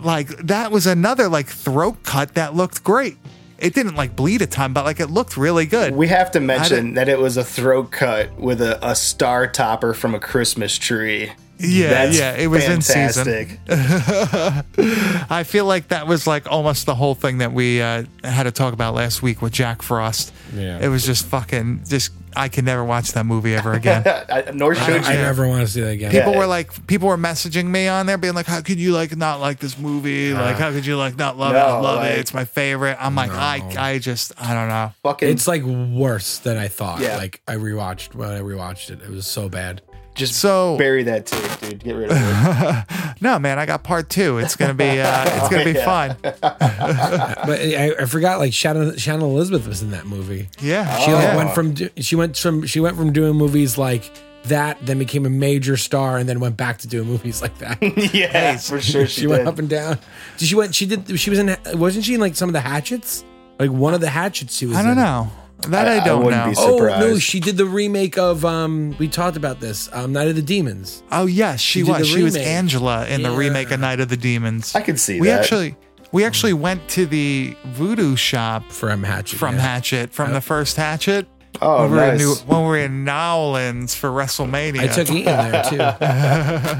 [0.00, 3.16] like that was another like throat cut that looked great.
[3.58, 5.94] It didn't like bleed a ton, but like it looked really good.
[5.94, 9.94] We have to mention that it was a throat cut with a, a star topper
[9.94, 11.32] from a Christmas tree.
[11.60, 13.24] Yeah, That's yeah, it was in season.
[13.24, 13.58] fantastic.
[15.30, 18.52] I feel like that was like almost the whole thing that we uh, had to
[18.52, 20.32] talk about last week with Jack Frost.
[20.54, 20.78] Yeah.
[20.80, 24.04] It was just fucking just I can never watch that movie ever again.
[24.54, 25.18] Nor I, should I you.
[25.18, 26.10] never want to see that again.
[26.12, 26.38] people Yeah.
[26.38, 29.40] were like people were messaging me on there being like how could you like not
[29.40, 32.18] like this movie like how could you like not love it i love like- it
[32.20, 36.38] it's my favorite i'm like i i just i don't know Fucking It's like worse
[36.38, 37.00] than I thought.
[37.00, 37.16] Yeah.
[37.16, 39.00] Like I rewatched when I rewatched it.
[39.02, 39.82] It was so bad.
[40.18, 41.82] Just so bury that tape, dude.
[41.84, 42.84] Get rid of it.
[43.20, 45.84] no man i got part two it's gonna be uh it's gonna be Yeah.
[45.84, 50.48] fun But I, I forgot like Shannon, Shannon Elizabeth was in that movie.
[50.60, 51.36] yeah She like yeah.
[51.36, 54.10] went from she went from she went from doing movies like
[54.44, 57.82] that, then became a major star, and then went back to doing movies like that.
[58.14, 59.98] yeah, for sure she, she went up and down.
[60.38, 60.74] Did she went?
[60.74, 61.18] She did.
[61.20, 61.54] She was in.
[61.74, 63.24] Wasn't she in like some of the Hatchets?
[63.58, 64.56] Like one of the Hatchets.
[64.56, 64.76] She was.
[64.76, 64.98] I don't in.
[64.98, 65.30] know.
[65.68, 66.50] That I, I- I don't wouldn't know.
[66.52, 68.44] be Oh no, she did the remake of.
[68.44, 69.88] um We talked about this.
[69.92, 71.02] Um Night of the Demons.
[71.10, 71.98] Oh yes, she, She was.
[71.98, 72.36] the She was.
[72.36, 74.74] Angela in the remake of Night of the Demons.
[74.74, 75.40] I could see we that.
[75.40, 75.76] actually
[76.12, 79.36] we actually went to the voodoo shop From Hatchet.
[79.38, 79.60] from yeah.
[79.60, 81.26] Hatchet from the first Hatchet.
[81.60, 82.20] Oh, when we were in nice.
[82.20, 84.80] New, when we were in Nawlins for WrestleMania.
[84.80, 85.78] I took Ian there too.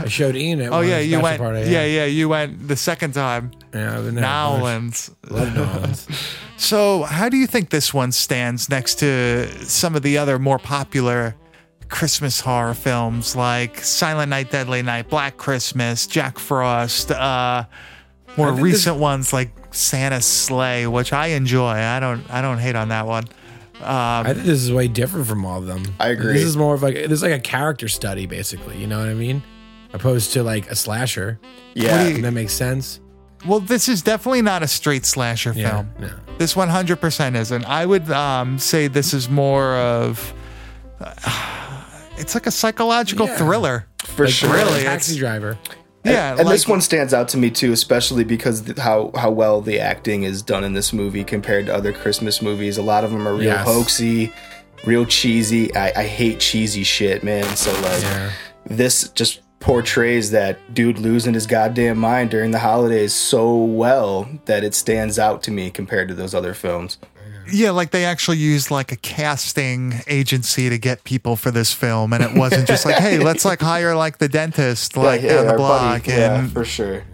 [0.05, 0.69] I showed Ian it.
[0.69, 1.41] Oh yeah, you went.
[1.67, 3.51] yeah, yeah, you went the second time.
[3.75, 4.25] Yeah, I've been there.
[4.25, 5.15] Nawlins.
[5.31, 6.35] Love Nawlins.
[6.61, 10.59] So, how do you think this one stands next to some of the other more
[10.59, 11.37] popular
[11.89, 17.65] Christmas horror films like Silent Night, Deadly Night, Black Christmas, Jack Frost, uh,
[18.37, 21.69] more I think recent ones like Santa's Slay, which I enjoy.
[21.71, 23.25] I don't, I don't hate on that one.
[23.81, 25.83] I think this is way different from all of them.
[26.01, 26.33] I agree.
[26.35, 28.77] This is more of like this is like a character study, basically.
[28.79, 29.43] You know what I mean?
[29.93, 31.39] Opposed to like a slasher.
[31.75, 32.03] Yeah.
[32.05, 33.01] If that makes sense.
[33.47, 35.91] Well, this is definitely not a straight slasher Yeah, film.
[36.01, 36.11] no.
[36.39, 37.65] This 100% isn't.
[37.65, 40.35] I would um, say this is more of.
[42.19, 43.37] it's like a psychological Yeah.
[43.37, 43.87] thriller.
[44.05, 44.53] For Like, sure.
[44.53, 45.57] really, Taxi it's- driver.
[46.11, 49.31] Yeah, and, and this one stands out to me too, especially because th- how how
[49.31, 52.79] well the acting is done in this movie compared to other Christmas movies.
[52.79, 53.67] A lot of them are real Yes.
[53.67, 54.33] hoaxy,
[54.85, 55.75] real cheesy.
[55.75, 57.45] I, I hate cheesy shit, man.
[57.57, 58.31] So like, Yeah.
[58.67, 64.63] this just portrays that dude losing his goddamn mind during the holidays so well that
[64.63, 66.97] it stands out to me compared to those other films.
[67.51, 72.13] Yeah, like they actually used like a casting agency to get people for this film,
[72.13, 75.47] and it wasn't just like, hey, let's like hire like the dentist like yeah, down
[75.49, 76.03] the block.
[76.05, 76.13] buddy.
[76.13, 77.05] yeah, and for sure.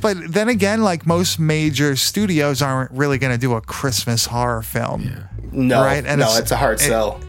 [0.00, 4.62] but then again, like most major studios aren't really going to do a Christmas horror
[4.62, 5.22] film, Yeah.
[5.52, 7.20] No, Right, and no, it's- it's, a hard it- sell.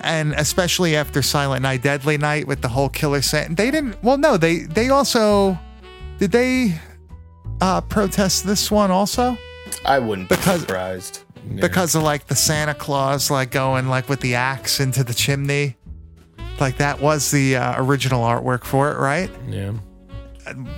[0.00, 3.54] and especially after Silent Night, Deadly Night with the whole killer Santa.
[3.54, 4.02] They didn't.
[4.02, 5.58] Well, no, they they also
[6.18, 6.74] did they
[7.60, 9.36] uh, protest this one also
[9.86, 11.60] I wouldn't because, be because- surprised.
[11.60, 15.76] because of like the Santa Claus like going like with the axe into the chimney.
[16.60, 19.30] Like that was the uh, original artwork for it, right?
[19.48, 19.72] Yeah.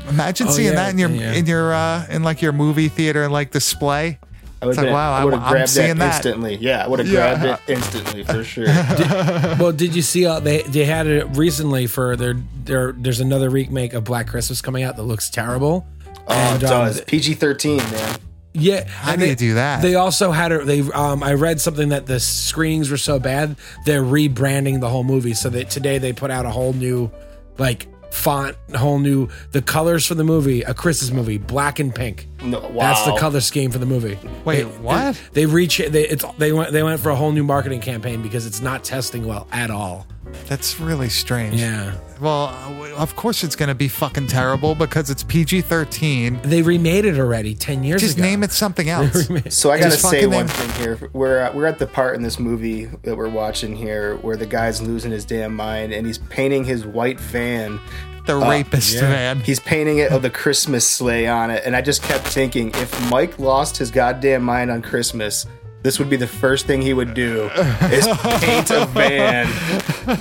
[0.08, 1.32] Imagine Oh, seeing yeah, that in your yeah.
[1.32, 4.18] in your uh, in like your movie theater and like display.
[4.62, 6.14] I would It's like, wow, I I- would have I'm grabbed seeing that that.
[6.26, 6.56] instantly.
[6.56, 7.38] Yeah, I would have Yeah.
[7.40, 8.66] grabbed it instantly for sure.
[8.66, 10.26] Well, did you see?
[10.26, 12.92] Uh, they they had it recently for their their.
[12.92, 15.86] There's another remake of Black Christmas coming out that looks terrible.
[16.28, 17.00] Oh, it um, does.
[17.02, 18.16] PG thirteen, man.
[18.56, 19.82] Yeah, How do they- you do that?
[19.82, 20.80] They also had a, they.
[20.80, 25.34] Um, I read something that the screenings were so bad they're rebranding the whole movie.
[25.34, 27.10] So that today they put out a whole new,
[27.58, 32.28] like font, whole new the colors for the movie, a Christmas movie, black and pink.
[32.44, 34.18] No, That's the color scheme for the movie.
[34.44, 35.20] Wait, They- what?
[35.32, 38.46] They reach they it's they went they went for a whole new marketing campaign because
[38.46, 40.06] it's not testing well at all.
[40.48, 41.60] That's really strange.
[41.60, 41.94] Yeah.
[42.20, 46.40] Well, uh, of course it's going to be fucking terrible because it's PG 13.
[46.42, 48.24] They remade it already 10 years Just ago.
[48.26, 49.28] name it something else.
[49.50, 51.10] So I gotta Just say one name- thing here.
[51.12, 54.46] We're at, we're at the part in this movie that we're watching here where the
[54.46, 57.78] guy's losing his damn mind and he's painting his white van.
[58.24, 58.48] The up.
[58.48, 59.40] rapist man.
[59.40, 63.10] He's painting it of the Christmas sleigh on it, and I just kept thinking, if
[63.10, 65.46] Mike lost his goddamn mind on Christmas,
[65.84, 67.44] this would be the first thing he would do
[67.92, 69.46] is paint a van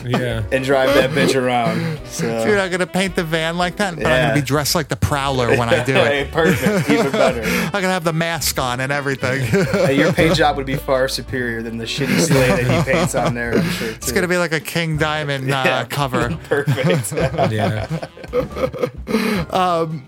[0.05, 0.43] Yeah.
[0.51, 1.99] and drive that bitch around.
[2.05, 4.45] So Dude, I'm going to paint the van like that, but I'm going to be
[4.45, 6.31] dressed like the Prowler when I do Hey, it.
[6.31, 7.41] perfect, even better.
[7.43, 9.41] I'm going to have the mask on and everything.
[9.83, 13.15] Hey, your paint job would be far superior than the shitty sleigh that he paints
[13.15, 13.55] on there.
[13.57, 13.89] I'm sure.
[13.91, 15.85] It's going to be like a King Diamond uh, Yeah.
[15.89, 16.37] cover.
[16.49, 17.13] perfect.
[17.53, 17.87] Yeah.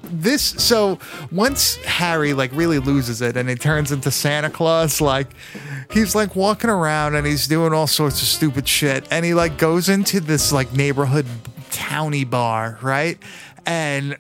[0.04, 1.00] this so
[1.32, 5.28] once Harry like really loses it and he turns into Santa Claus, like
[5.92, 9.58] he's like walking around and he's doing all sorts of stupid shit, and he like
[9.58, 11.26] goes into this like neighborhood
[11.72, 13.18] towny bar, right?
[13.66, 14.18] And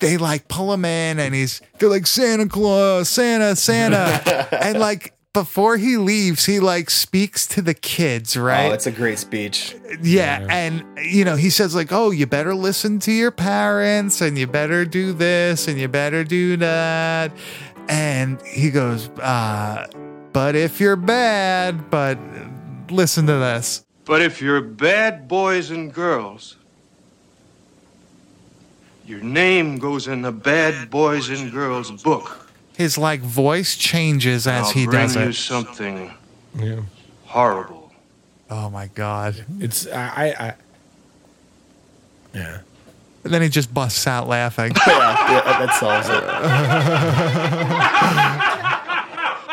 [0.00, 4.48] they like pull him in and he's they're like Santa Claus, Santa, Santa.
[4.64, 8.70] and like before he leaves, he like speaks to the kids, right?
[8.70, 9.76] Oh, it's a great speech.
[10.02, 14.36] Yeah, and you know, he says like, "Oh, you better listen to your parents and
[14.36, 17.32] you better do this and you better do that."
[17.88, 19.86] And he goes, uh,
[20.32, 22.18] "But if you're bad, but
[22.90, 26.56] listen to this." But if you're bad boys and girls,
[29.06, 32.48] your name goes in the bad boys and girls book.
[32.76, 35.34] His like voice changes as I'll he bring does you it.
[35.34, 36.10] something
[36.58, 36.80] Yeah.
[37.26, 37.92] horrible.
[38.50, 39.44] Oh my god.
[39.60, 40.00] It's I
[40.38, 40.54] I, I
[42.34, 42.58] Yeah.
[43.22, 44.72] And then he just busts out laughing.
[44.86, 46.24] Yeah, yeah, that solves it.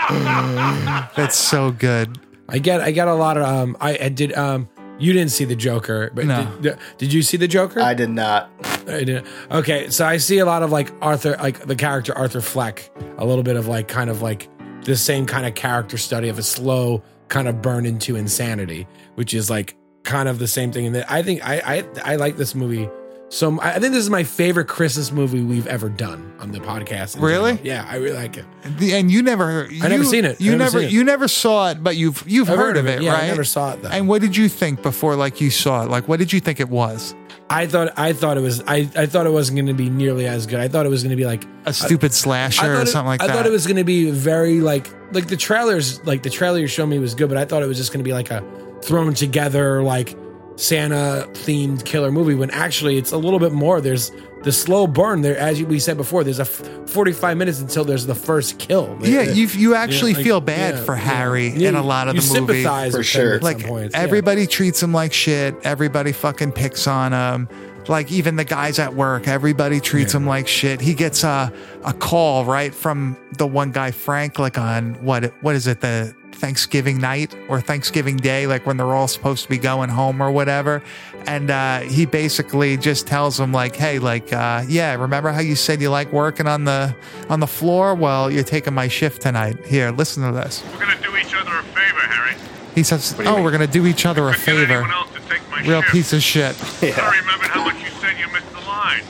[1.16, 2.20] That's so good.
[2.50, 5.44] I get I get a lot of um I, I did um You didn't see
[5.46, 6.50] the Joker, but No.
[6.62, 7.82] did, did you see the Joker?
[7.82, 8.50] I did not.
[8.88, 9.28] I didn't.
[9.52, 13.26] Okay, so I see a lot of like Arthur, like the character Arthur Fleck, a
[13.26, 14.48] little bit of like kind of like
[14.84, 19.34] the same kind of character study of a slow kind of burn into insanity, which
[19.34, 20.86] is like kind of the same thing.
[20.86, 21.60] And that I think I
[22.06, 22.88] I I like this movie.
[23.30, 27.22] So I think this is my favorite Christmas movie we've ever done on the podcast.
[27.22, 27.58] Really?
[27.58, 27.68] general.
[27.68, 28.46] Yeah, I really like it.
[28.78, 30.38] The, and you never, you, never seen it.
[30.40, 30.92] I You never never, seen it.
[30.94, 33.24] you never saw it, but you've you've I've heard, of it, Yeah, right?
[33.26, 33.90] I never saw it though.
[33.90, 35.90] And what did you think before, like you saw it?
[35.90, 37.16] Like, what did you think it was?
[37.50, 40.26] I thought I thought it was I, I thought it wasn't going to be nearly
[40.26, 40.60] as good.
[40.62, 43.22] I thought it was going to be like A stupid slasher or it- something like
[43.22, 43.34] I that.
[43.34, 46.60] I thought it was going to be very like like the trailers like the trailer
[46.60, 48.32] you showed me was good, but I thought it was just going to be like
[48.32, 48.42] a
[48.84, 50.16] thrown together like
[50.58, 53.80] Santa themed killer movie when actually it's a little bit more.
[53.80, 54.12] There's
[54.44, 56.24] the slow burn there, as we said before.
[56.24, 58.98] There's a f- 45 minutes until there's the first kill.
[59.02, 61.02] Yeah, you you actually like, feel bad yeah, for yeah.
[61.02, 62.64] Harry Yeah, in a lot of you the movie.
[62.92, 63.32] For sure.
[63.32, 63.96] him at like some points.
[63.96, 64.02] yeah.
[64.02, 65.56] everybody treats him like shit.
[65.64, 67.48] Everybody fucking picks on him.
[67.88, 70.82] Like even the guys at work, everybody treats him like shit.
[70.82, 71.54] He gets a
[71.86, 76.14] a call right from the one guy Frank, like on what what is it the
[76.38, 80.32] Thanksgiving night or Thanksgiving Day, like when they're all supposed to be going home or
[80.32, 80.82] whatever.
[81.26, 85.56] And uh, he basically just tells him like, "Hey, like, uh, yeah, remember how you
[85.56, 86.96] said you like working on the
[87.30, 87.96] on the floor?
[87.96, 89.66] Well, you're taking my shift tonight.
[89.66, 92.36] Here, listen to this." We're gonna do each other a favor, Harry.
[92.76, 95.62] He says, "Oh, we're gonna do each other a Couldn't favor." else to take my
[95.62, 95.92] Real shift.
[95.94, 96.56] piece of shit.
[96.84, 99.02] I remembered how much you said you missed the line.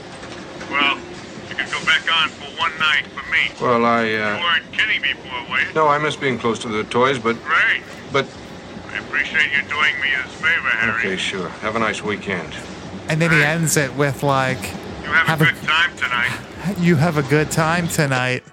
[0.72, 0.98] Well,
[1.50, 3.52] you could go back on for one night for me.
[3.62, 4.40] Well, I, You uh.
[4.42, 5.74] weren't kidding before, were you?
[5.74, 7.36] No, I miss being close to the toys, but.
[7.44, 7.82] Great.
[8.12, 8.26] But.
[8.92, 11.00] I appreciate you doing me this favor, Harry.
[11.00, 11.50] Okay, sure.
[11.66, 12.54] Have a nice weekend.
[13.10, 14.62] And then he ends it with like,
[15.04, 16.40] You have, Have a a- good time tonight.
[16.80, 18.44] "You have a good time tonight."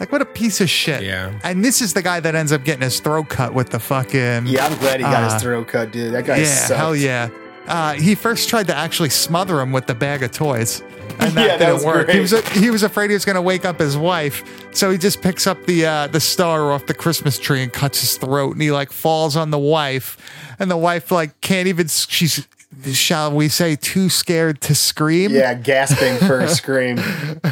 [0.00, 1.02] Like what a piece of shit.
[1.02, 1.32] Yeah.
[1.44, 4.46] And this is the guy that ends up getting his throat cut with the fucking.
[4.46, 6.12] Yeah, I'm glad he got Uh, his throat cut, dude.
[6.12, 6.78] That guy Yeah, sucked.
[6.78, 7.28] hell yeah.
[7.66, 10.82] Uh, he first tried to actually smother him with the bag of toys,
[11.18, 12.10] and that Yeah, didn't was work.
[12.10, 14.98] He was he was afraid he was going to wake up his wife, so he
[14.98, 18.52] just picks up the uh, the star off the Christmas tree and cuts his throat,
[18.52, 20.18] and he like falls on the wife,
[20.58, 21.88] and the wife like can't even.
[21.88, 22.46] She's
[22.92, 25.30] shall we say too scared to scream.
[25.30, 26.98] Yeah, gasping for a scream.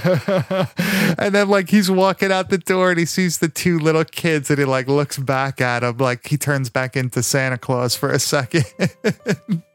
[1.19, 4.51] and then like he's walking out the door and he sees the two little kids
[4.51, 8.11] and he like looks back at him like he turns back into Santa Claus for
[8.11, 8.65] a second.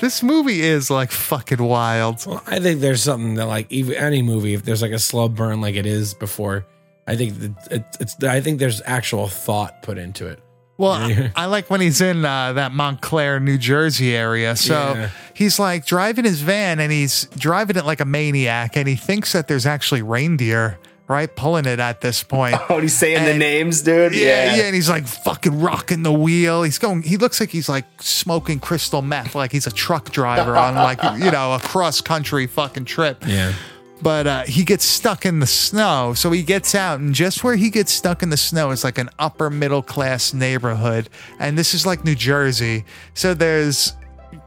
[0.00, 2.24] this movie is like fucking wild.
[2.26, 5.28] Well, I think there's something that like even any movie, if there's like a slow
[5.28, 6.66] burn like it is before,
[7.06, 8.22] I think that it, it's.
[8.22, 10.40] I think there's actual thought put into it.
[10.78, 14.56] Well, I, I like when he's in uh, that Montclair, New Jersey area.
[14.56, 15.10] So Yeah.
[15.34, 19.32] he's like driving his van and he's driving it like a maniac and he thinks
[19.32, 20.78] that there's actually reindeer,
[21.12, 21.34] right?
[21.36, 22.56] Pulling it at this point.
[22.72, 24.14] Oh, he's saying the names, dude.
[24.14, 26.62] Yeah, Yeah, yeah, and he's like fucking rocking the wheel.
[26.62, 27.02] He's going.
[27.02, 31.02] He looks like he's like smoking crystal meth, like he's a truck driver on like
[31.22, 33.24] you know a cross country fucking trip.
[33.26, 33.52] Yeah.
[34.00, 37.54] But uh, he gets stuck in the snow, so he gets out, and just where
[37.54, 41.72] he gets stuck in the snow is like an upper middle class neighborhood, and this
[41.74, 42.84] is like New Jersey.
[43.14, 43.92] So there's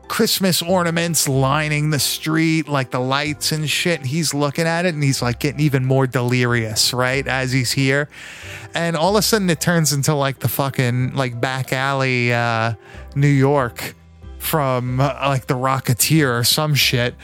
[0.07, 4.05] Christmas ornaments lining the street, like the lights and shit.
[4.05, 7.25] He's looking at it and he's like getting even more delirious, right?
[7.27, 8.09] As he's here.
[8.73, 12.75] And all of a sudden it turns into like the fucking like back alley uh
[13.15, 13.95] New York
[14.37, 17.15] from uh, like the Rocketeer or some shit.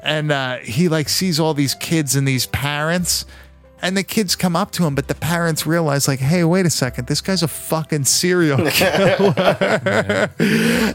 [0.00, 3.24] And uh he like sees all these kids and these parents
[3.86, 6.70] and the kids come up to him, but the parents realize, like, hey, wait a
[6.70, 10.28] second, this guy's a fucking serial killer.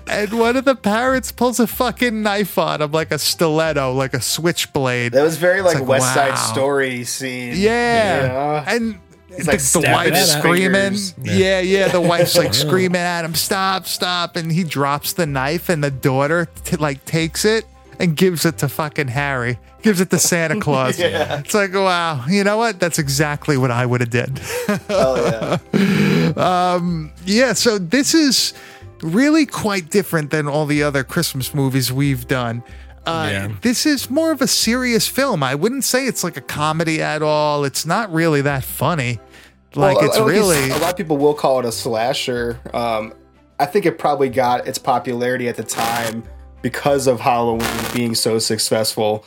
[0.08, 4.14] and one of the parents pulls a fucking knife on him, like a stiletto, like
[4.14, 5.14] a switchblade.
[5.14, 6.36] That was very It's like, West Side.
[6.38, 7.54] Story scene.
[7.56, 8.22] Yeah.
[8.22, 8.64] You know?
[8.68, 9.00] And
[9.30, 10.74] He's the, like the snapping wife's screaming.
[10.74, 11.14] fingers.
[11.24, 11.60] Yeah.
[11.62, 14.36] yeah, The wife's like screaming at him, stop, stop.
[14.36, 17.64] And he drops the knife, and the daughter t- like takes it
[18.02, 19.60] and gives it to fucking Harry.
[19.82, 21.00] Gives it to Santa Claus.
[21.00, 21.40] Yeah.
[21.40, 22.80] It's like, wow, you know what?
[22.80, 24.40] That's exactly what I would have did.
[24.88, 25.18] Hell
[25.74, 26.32] yeah.
[26.76, 28.54] um, yeah, so this is
[29.02, 32.64] really quite different than all the other Christmas movies we've done.
[33.06, 33.52] Uh, Yeah.
[33.62, 35.42] This is more of a serious film.
[35.42, 37.64] I wouldn't say it's like a comedy at all.
[37.66, 39.20] It's not really that funny.
[39.74, 41.72] Like Well, it's I- I think really a lot of people will call it a
[41.72, 42.60] slasher.
[42.74, 43.14] Um,
[43.60, 46.24] I think it probably got its popularity at the time
[46.62, 49.26] because of Halloween being so successful.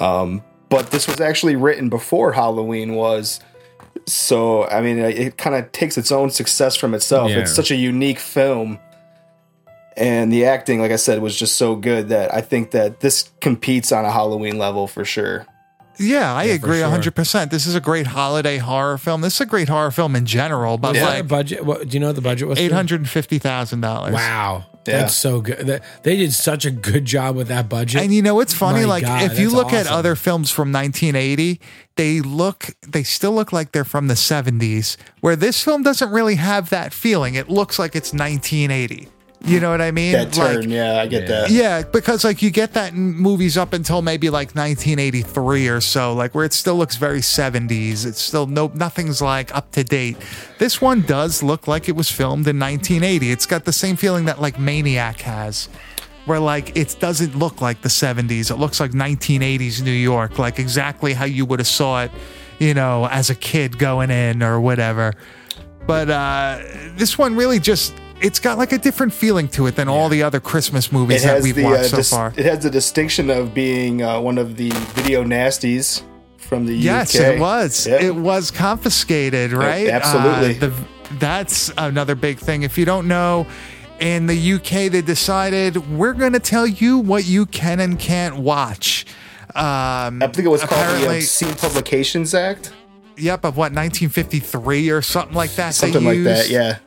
[0.00, 3.40] Um, but this was actually written before Halloween was.
[4.06, 7.30] So I mean, it, it kind of takes its own success from itself.
[7.30, 7.40] Yeah.
[7.40, 8.78] It's such a unique film,
[9.96, 13.30] and the acting, like I said, was just so good that I think that this
[13.40, 15.46] competes on a Halloween level for sure.
[15.98, 16.88] Yeah, I for agree sure.
[16.88, 17.50] 100%.
[17.50, 19.20] This is a great holiday horror film.
[19.20, 21.64] This is a great horror film in general, but Is that like budget?
[21.64, 22.58] What do you know what the budget was?
[22.58, 24.12] $850,000.
[24.12, 24.64] Wow.
[24.84, 25.66] That's so good.
[25.66, 28.02] That, they did such a good job with that budget.
[28.02, 28.80] And you know, it's funny.
[28.80, 31.60] My like God, if you look at other films from 1980,
[31.96, 34.96] they look, they still look like they're from the 70s.
[35.20, 37.34] Where this film doesn't really have that feeling.
[37.34, 39.08] It looks like it's 1980.
[39.44, 40.12] You know what I mean?
[40.12, 41.50] That turn, Like, yeah, I get that.
[41.50, 46.14] Yeah, because like you get that in movies up until maybe like 1983 or so,
[46.14, 48.06] like where it still looks very 70s.
[48.06, 50.16] It's still no nothing's like up to date.
[50.58, 53.32] This one does look like it was filmed in 1980.
[53.32, 55.68] It's got the same feeling that like Maniac has.
[56.24, 58.52] Where like it doesn't look like the 70s.
[58.52, 62.12] It looks like 1980s New York, like exactly how you would have saw it,
[62.60, 65.14] you know, as a kid going in or whatever.
[65.84, 66.60] But uh
[66.96, 67.92] this one really just
[68.22, 71.26] it's got like a different feeling to it than all the other Christmas movies It
[71.28, 72.32] that we've the watched uh, so dis- far.
[72.36, 76.02] it has the distinction of being uh, one of the video nasties
[76.38, 77.20] from the Yes, UK.
[77.20, 77.86] Yes, it was.
[77.86, 78.00] Yep.
[78.02, 79.88] It was confiscated, right?
[79.88, 80.56] absolutely.
[80.56, 80.74] Uh, the,
[81.18, 82.62] that's another big thing.
[82.62, 83.46] If you don't know,
[84.00, 88.36] in the UK, they decided we're going to tell you what you can and can't
[88.36, 89.04] watch.
[89.54, 92.72] Um, I think it was called the apparently- Obscene Publications Act.
[93.18, 95.68] Yep, of what 1953 or something like that.
[95.74, 96.78] they Something like that, yeah.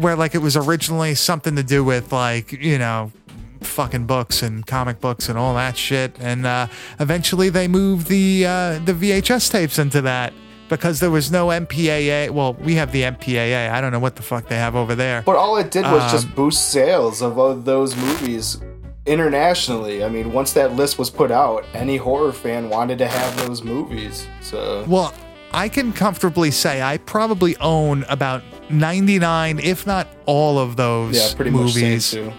[0.00, 3.12] Where like it was originally something to do with like you know
[3.60, 6.66] fucking books and comic books and all that shit, and uh,
[6.98, 10.32] eventually they moved the uh, the VHS tapes into that
[10.68, 12.30] because there was no MPAA.
[12.30, 13.70] Well, we have the MPAA.
[13.70, 15.22] I don't know what the fuck they have over there.
[15.22, 18.58] But all it did was Um, just boost sales of those movies
[19.06, 20.04] internationally.
[20.04, 23.62] I mean, once that list was put out, any horror fan wanted to have those
[23.62, 24.26] movies.
[24.40, 25.12] So Well,
[25.52, 28.42] I can comfortably say I probably own about
[28.72, 32.10] 99, if not all of those yeah, pretty much same movies.
[32.10, 32.32] too.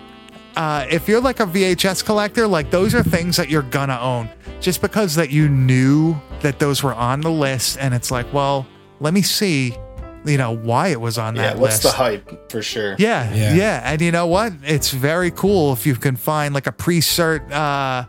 [0.56, 4.30] uh, if you're like a VHS collector, like those are things that you're gonna own
[4.60, 8.66] just because that you knew that those were on the list, and it's like, well,
[9.00, 9.76] let me see,
[10.26, 11.86] you know, why it was on Yeah, that what's list.
[11.86, 12.96] What's the hype for sure?
[12.98, 13.56] Yeah, Yeah.
[13.56, 14.54] yeah, and you know what?
[14.64, 18.06] It's very cool if you can find like a pre-cert uh,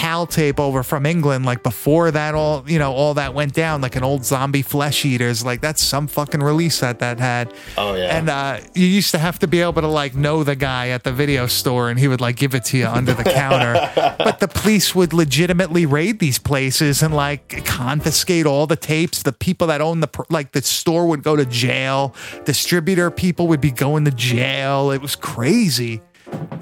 [0.00, 3.82] PAL tape over from England, like before that all you know all that went down,
[3.82, 5.44] like an old zombie flesh eaters.
[5.44, 7.52] Like that's some fucking release that that had.
[7.76, 8.16] Oh yeah.
[8.16, 11.04] And uh, you used to have to be able to like know the guy at
[11.04, 13.76] the video store, and he would like give it to you under the counter.
[14.20, 19.22] But the police would legitimately raid these places and like confiscate all the tapes.
[19.22, 22.14] The people that own the pr- like the store would go to jail.
[22.44, 24.90] Distributor people would be going to jail.
[24.90, 26.00] It was crazy.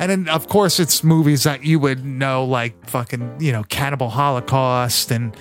[0.00, 4.10] And then, of course, it's movies that you would know, like fucking, you know, Cannibal
[4.10, 5.36] Holocaust and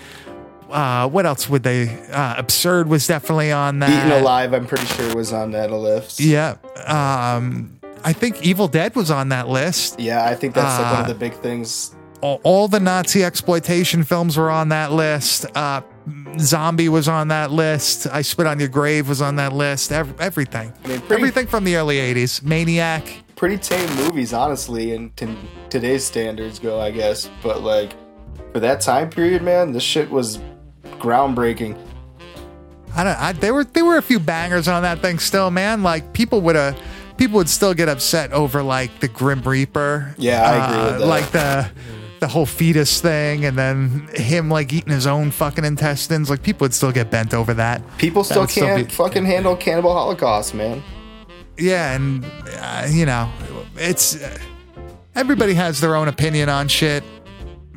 [0.69, 1.89] uh, what else would they?
[2.11, 3.89] Uh, Absurd was definitely on that.
[3.89, 6.19] Eaten Alive, I'm pretty sure was on that list.
[6.19, 6.57] Yeah.
[6.85, 9.99] Um, I think Evil Dead was on that list.
[9.99, 11.95] Yeah, I think that's like one of Uh, the big things.
[12.21, 15.45] All, all the Nazi exploitation films were on that list.
[16.39, 18.07] Zombie was on that list.
[18.11, 19.91] I Spit on Your Grave was on that list.
[19.91, 20.71] Ev- everything.
[20.83, 22.41] I mean, pretty- everything from the early 80s.
[22.43, 23.03] Maniac.
[23.35, 25.35] Pretty tame movies, honestly, and to
[25.69, 27.29] today's standards go, I guess.
[27.43, 27.93] But like
[28.53, 30.39] for that time period, man, this shit was
[30.99, 31.77] groundbreaking.
[32.95, 33.17] I don't.
[33.19, 35.83] I, there were there were a few bangers on that thing still, man.
[35.83, 36.73] Like people would uh
[37.17, 40.15] people would still get upset over like the Grim Reaper.
[40.17, 41.05] Yeah, I agree with Uh, that.
[41.07, 41.69] Like the
[42.19, 46.29] the whole fetus thing, and then him like eating his own fucking intestines.
[46.29, 47.81] Like people would still get bent over that.
[47.97, 50.83] People That still would can't be- fucking handle Cannibal Holocaust, man.
[51.57, 52.25] yeah, and
[52.59, 53.29] uh, you know,
[53.75, 54.37] it's uh,
[55.15, 57.03] everybody has their own opinion on shit.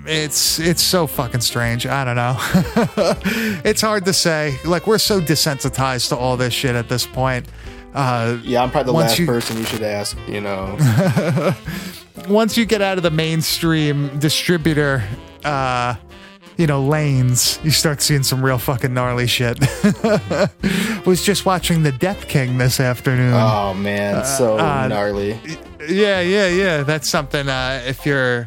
[0.07, 1.87] It's it's so fucking strange.
[1.87, 2.37] I don't know.
[3.65, 4.57] it's hard to say.
[4.65, 7.47] Like we're so desensitized to all this shit at this point.
[7.93, 10.17] Uh, Yeah, I'm probably the last you- person you should ask.
[10.27, 10.75] You know,
[12.29, 15.03] once you get out of the mainstream distributor,
[15.45, 15.95] uh,
[16.57, 19.59] you know, lanes, you start seeing some real fucking gnarly shit.
[21.07, 23.33] Was just watching The Death King this afternoon.
[23.35, 25.41] oh man, so uh, gnarly.
[25.89, 26.83] Yeah, yeah, yeah.
[26.83, 27.49] That's something.
[27.49, 28.47] Uh, if you're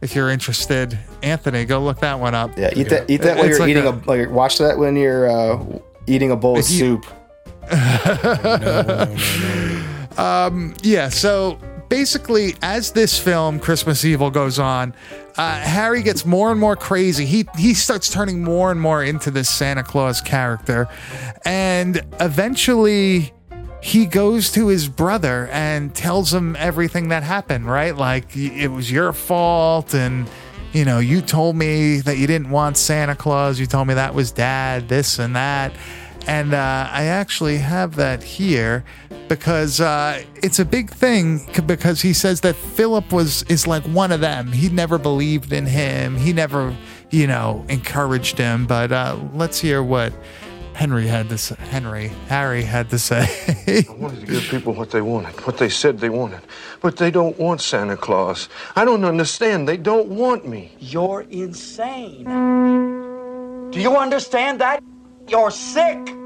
[0.00, 2.56] if you're interested, Anthony, go look that one up.
[2.56, 3.10] Yeah, eat that.
[3.10, 5.60] Eat that while you're like eating a- a, like watch that when you're uh,
[6.06, 7.06] eating a bowl of you- soup.
[10.82, 11.58] Yeah, so
[11.88, 14.94] basically, as this film Christmas Evil goes on,
[15.36, 17.24] uh, Harry gets more and more crazy.
[17.24, 20.88] He he starts turning more and more into this Santa Claus character,
[21.44, 23.32] and eventually.
[23.80, 27.96] He goes to his brother and tells him everything that happened, right?
[27.96, 30.28] Like it was your fault, and
[30.72, 33.60] you know, you told me that you didn't want Santa Claus.
[33.60, 35.72] You told me that was dad, this and that.
[36.28, 38.84] And uh, I actually have that here
[39.28, 44.12] because uh, it's a big thing because he says that Philip was is like one
[44.12, 44.52] of them.
[44.52, 46.16] He never believed in him.
[46.16, 46.76] He never,
[47.10, 48.66] you know, encouraged him.
[48.66, 50.12] But uh, let's hear what
[50.74, 53.26] Henry had to say, Henry, Harry had to say.
[53.66, 56.42] I wanted to give people what they wanted, what they said they wanted.
[56.82, 58.50] But they don't want Santa Claus.
[58.76, 59.66] I don't understand.
[59.66, 60.72] They don't want me.
[60.78, 62.24] You're insane.
[63.70, 64.84] Do you understand that?
[65.26, 66.17] You're sick.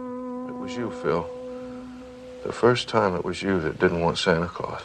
[0.63, 1.29] It was you, Phil.
[2.45, 4.85] The first time it was you that didn't want Santa Claus.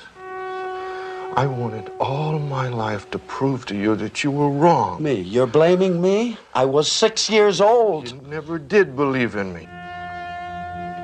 [1.36, 5.04] I wanted all my life to prove to you that you were wrong.
[5.04, 5.22] Me?
[5.22, 6.40] You're blaming me?
[6.56, 8.10] I was six years old.
[8.10, 9.68] You never did believe in me.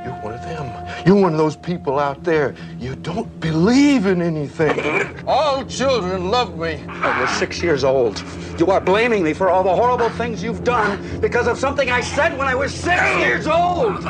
[0.04, 1.04] You're one of them.
[1.06, 2.56] You're one of those people out there.
[2.80, 5.24] You don't believe in anything.
[5.28, 6.84] All children love me.
[6.88, 8.24] I was six years old.
[8.60, 12.02] You are blaming me for all the horrible things you've done because of something I
[12.02, 14.04] said when I was six years old.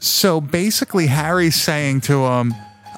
[0.00, 2.54] So basically, Harry's saying to him,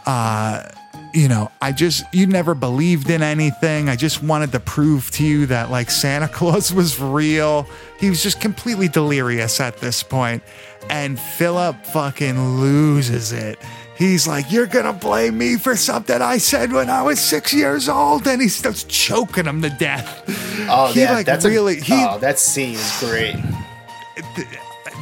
[0.07, 0.69] uh,
[1.13, 3.89] you know, I just, you never believed in anything.
[3.89, 7.67] I just wanted to prove to you that like Santa Claus was real.
[7.99, 10.43] He was just completely delirious at this point.
[10.89, 13.59] And Philip fucking loses it.
[13.97, 17.87] He's like, You're gonna blame me for something I said when I was six years
[17.89, 18.27] old.
[18.27, 20.25] And he starts choking him to death.
[20.71, 23.37] Oh, he yeah, like that's really, a, he, oh, that scene is great.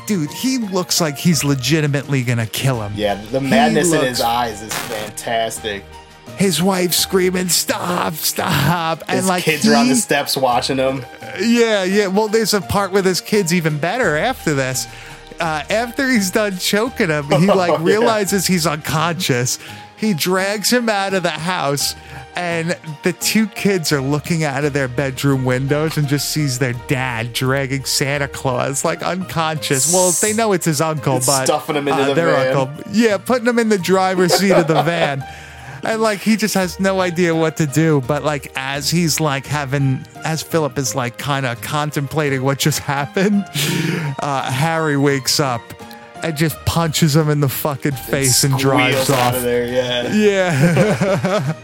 [0.07, 2.93] dude, he looks like he's legitimately gonna kill him.
[2.97, 5.85] Yeah, the He madness in his eyes is fantastic.
[6.37, 8.15] His wife screaming, "Stop!
[8.15, 11.05] Stop!" And His like kids are on the steps watching him.
[11.41, 12.07] Yeah, yeah.
[12.07, 14.87] Well, there's a part with his kids even better after this.
[15.41, 17.85] Uh, after he's done choking him, he like Oh, yeah.
[17.85, 19.59] realizes he's unconscious.
[19.97, 21.97] He drags him out of the house,
[22.37, 26.73] and the two kids are looking out of their bedroom windows and just sees their
[26.87, 29.93] dad dragging Santa Claus like unconscious.
[29.93, 32.57] Well, they know it's his uncle, It's but stuffing him into uh, the their van.
[32.57, 32.85] uncle.
[32.93, 35.25] Yeah, putting him in the driver's seat of the van.
[35.85, 38.01] And like he just has no idea what to do.
[38.07, 42.79] But like as he's like having as Philip is like kind of contemplating what just
[42.95, 43.45] happened,
[44.21, 45.63] uh, Harry wakes up
[46.23, 49.37] and just punches him in the fucking face and drives off.
[49.37, 50.13] of there, yeah.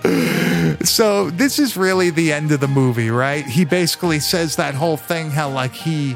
[0.05, 0.77] Yeah.
[0.85, 3.45] so this is really the end of the movie, right?
[3.45, 6.15] He basically says that whole thing how like he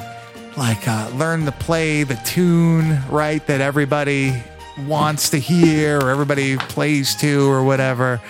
[0.57, 3.45] like uh, learned to play the tune, right?
[3.47, 4.43] That everybody
[4.87, 8.21] wants to hear or everybody plays to or whatever.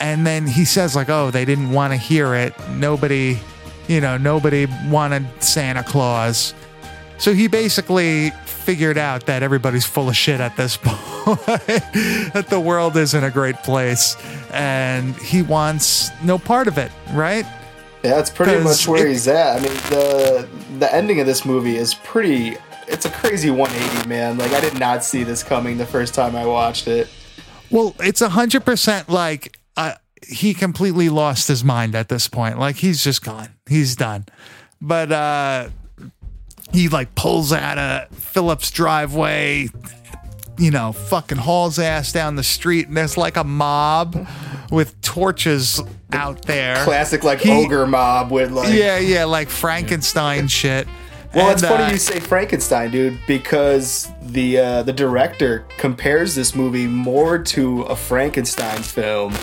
[0.00, 2.54] And then he says like, "Oh, they didn't want to hear it.
[2.70, 3.38] Nobody,
[3.88, 6.54] you know, nobody wanted Santa Claus."
[7.18, 12.60] So he basically figured out that everybody's full of shit at this point, that the
[12.60, 14.16] world isn't a great place,
[14.52, 17.44] and he wants no part of it, right?
[18.04, 19.56] Yeah, that's pretty much where it- he's at.
[19.56, 20.48] I mean, the
[20.78, 22.56] the ending of this movie is pretty.
[22.88, 24.38] It's a crazy 180, man.
[24.38, 27.08] Like I did not see this coming the first time I watched it.
[27.70, 29.94] Well, it's a hundred percent like uh,
[30.26, 32.58] he completely lost his mind at this point.
[32.58, 33.48] Like he's just gone.
[33.68, 34.24] He's done.
[34.80, 35.68] But uh
[36.72, 39.68] he like pulls out of Philip's driveway,
[40.58, 44.26] you know, fucking hauls ass down the street, and there's like a mob
[44.70, 45.80] with torches
[46.12, 46.82] out there.
[46.84, 48.72] Classic like He- ogre mob with like.
[48.74, 50.86] yeah, yeah, like Frankenstein shit.
[51.34, 56.34] Well, it's And, funny uh, you say Frankenstein, dude, because the uh, the director compares
[56.34, 59.34] this movie more to a Frankenstein film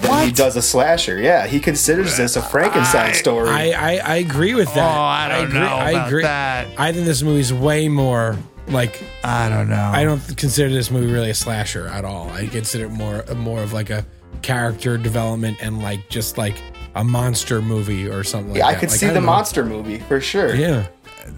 [0.00, 1.20] than he does a slasher.
[1.20, 3.50] Yeah, he considers this a Frankenstein story.
[3.50, 4.96] I, I, I agree with that.
[4.96, 6.22] Oh, I don't agree, know I agree.
[6.22, 6.68] that.
[6.78, 8.38] I think this movie's way more
[8.68, 9.90] like I don't know.
[9.92, 12.30] I don't consider this movie really a slasher at all.
[12.30, 14.06] I consider it more more of like a
[14.40, 16.56] character development and like just like
[16.94, 18.52] a monster movie or something.
[18.52, 18.58] Like that.
[18.60, 19.20] Yeah, like I could Like, see the know.
[19.20, 20.54] monster movie for sure.
[20.54, 20.86] Yeah.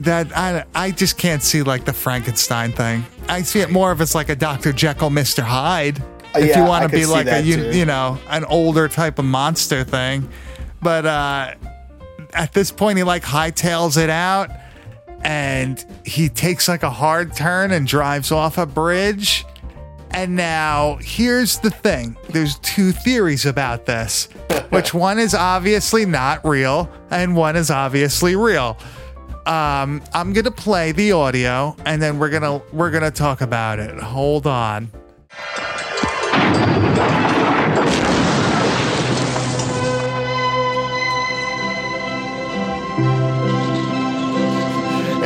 [0.01, 3.05] That I I just can't see like the Frankenstein thing.
[3.29, 4.73] I see it more of as like a Dr.
[4.73, 5.43] Jekyll, Mr.
[5.43, 6.03] Hyde.
[6.35, 9.25] If yeah, you want to be like a you, you know an older type of
[9.25, 10.29] monster thing,
[10.83, 11.55] but uh,
[12.33, 14.51] at this point he like hightails it out
[15.23, 19.45] and he takes like a hard turn and drives off a bridge.
[20.11, 22.17] And now here's the thing.
[22.29, 24.25] There's two theories about this,
[24.71, 28.77] which one is obviously not real and one is obviously real.
[29.47, 33.95] Um, I'm gonna play the audio and then we're gonna we're gonna talk about it.
[34.01, 34.91] Hold on.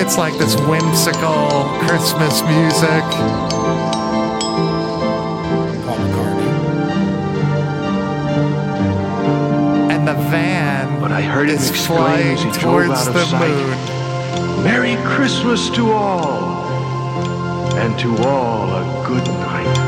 [0.00, 3.04] It's like this whimsical Christmas music.
[5.84, 6.52] Paul McCartney.
[9.92, 13.97] And the van But I heard is flying as he drove towards the moon.
[14.62, 16.55] Merry Christmas to all,
[17.76, 19.79] and to all a good night.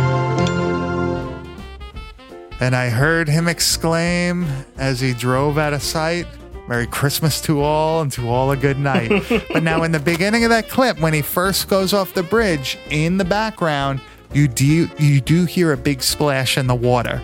[2.61, 6.27] And I heard him exclaim as he drove out of sight.
[6.69, 9.11] Merry Christmas to all and to all a good night.
[9.53, 12.79] but now, in the beginning of that clip, when he first goes off the bridge,
[12.91, 14.01] in the background,
[14.33, 17.21] you do you do hear a big splash in the water.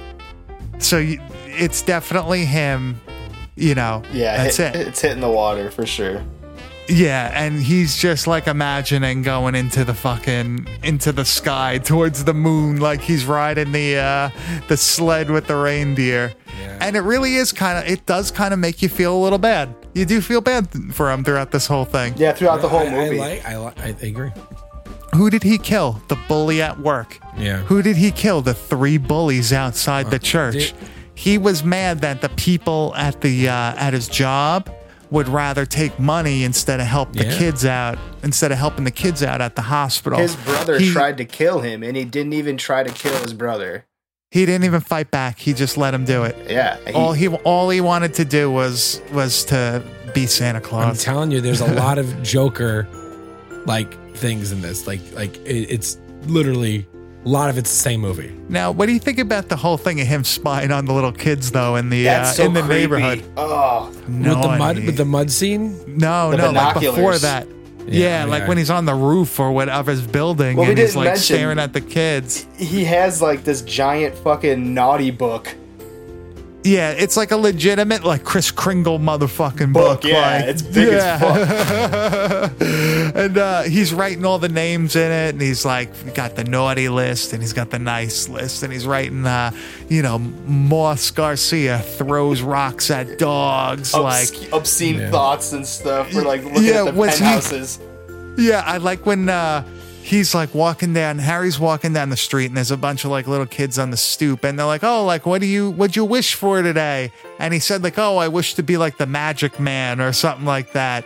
[0.79, 3.01] So you, it's definitely him.
[3.59, 4.87] You know, Yeah, that's hit- it.
[4.89, 6.23] It's hitting the water for sure.
[6.89, 12.34] Yeah, and he's just like imagining going into the fucking into the sky towards the
[12.34, 14.30] moon, like he's riding the uh
[14.68, 16.32] the sled with the reindeer.
[16.80, 19.39] And it really is kind of it does kind of make you feel a little
[19.39, 19.74] bad.
[19.95, 22.14] You do feel bad for him throughout this whole thing.
[22.16, 23.20] Yeah, throughout the whole I, movie.
[23.20, 23.47] I like.
[23.47, 24.30] I, li- I agree.
[25.14, 26.01] Who did he kill?
[26.09, 27.18] The bully at work.
[27.39, 27.59] Yeah.
[27.62, 28.43] Who did he kill?
[28.43, 30.55] The three bullies outside the Uh, church.
[30.55, 30.74] did-
[31.14, 34.68] he was mad that the people at the uh, at his job
[35.11, 37.38] would rather take money instead of help the Yeah.
[37.38, 40.18] kids out instead of helping the kids out at the hospital.
[40.18, 43.32] His brother He- tried to kill him, and he didn't even try to kill his
[43.32, 43.84] brother.
[44.32, 45.38] He didn't even fight back.
[45.38, 46.36] He just let him do it.
[46.50, 49.82] Yeah, he- all he all he wanted to do was was to
[50.14, 50.84] be Santa Claus.
[50.84, 52.86] I'm telling you, there's a lot of Joker
[53.66, 54.86] like things in this.
[54.86, 56.86] Like like it, it's literally
[57.27, 58.33] a lot of it's the same movie.
[58.49, 61.12] now, what do you think about the whole thing of him spying on the little
[61.12, 62.74] kids though in the uh, That's so in the creepy.
[62.81, 63.24] neighborhood?
[63.37, 65.77] Oh, No, with the mud I- with the mud scene.
[65.99, 67.22] No, The no, like before binoculars.
[67.22, 67.47] that.
[67.89, 68.49] Yeah, Yeah, like yeah.
[68.49, 71.14] when he's on the roof or whatever his building Well, we and he's didn't like
[71.14, 72.47] mention- staring at the kids.
[72.57, 75.55] he has like this giant fucking naughty book.
[76.67, 80.03] Yeah, it's like a legitimate like Kris Kringle motherfucking book.
[80.03, 82.53] Book, yeah, like, it's big as fuck.
[83.17, 86.89] and uh, he's writing all the names in it, and he's like got the naughty
[86.89, 89.51] list, and he's got the nice list, and he's writing, uh,
[89.89, 96.12] you know, Moss Garcia throws rocks at dogs, like Obs- obscene thoughts and stuff.
[96.12, 99.62] We're like looking Yeah, at the was he- Yeah, I like when uh
[100.07, 103.26] he's like walking down Harry's walking down the street and there's a bunch of like
[103.26, 106.04] little kids on the stoop and they're like, "Oh, like what do you what'd you
[106.04, 109.59] wish for today?" And he said like, "Oh, I wish to be like the magic
[109.59, 111.04] man or something like that."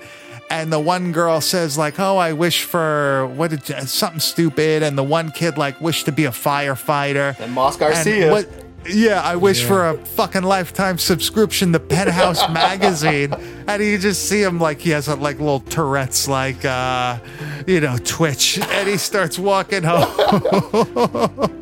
[0.51, 4.83] And the one girl says like, "Oh, I wish for what did you- something stupid."
[4.83, 7.39] And the one kid like wished to be a firefighter.
[7.41, 8.31] And Moss And Garcia.
[8.31, 8.49] what
[8.89, 13.35] yeah, I wish for a fucking lifetime subscription to Penthouse magazine.
[13.67, 17.19] And you just see him like he has a, like little Tourette's, like uh,
[17.67, 20.01] you know, twitch, and he starts walking home.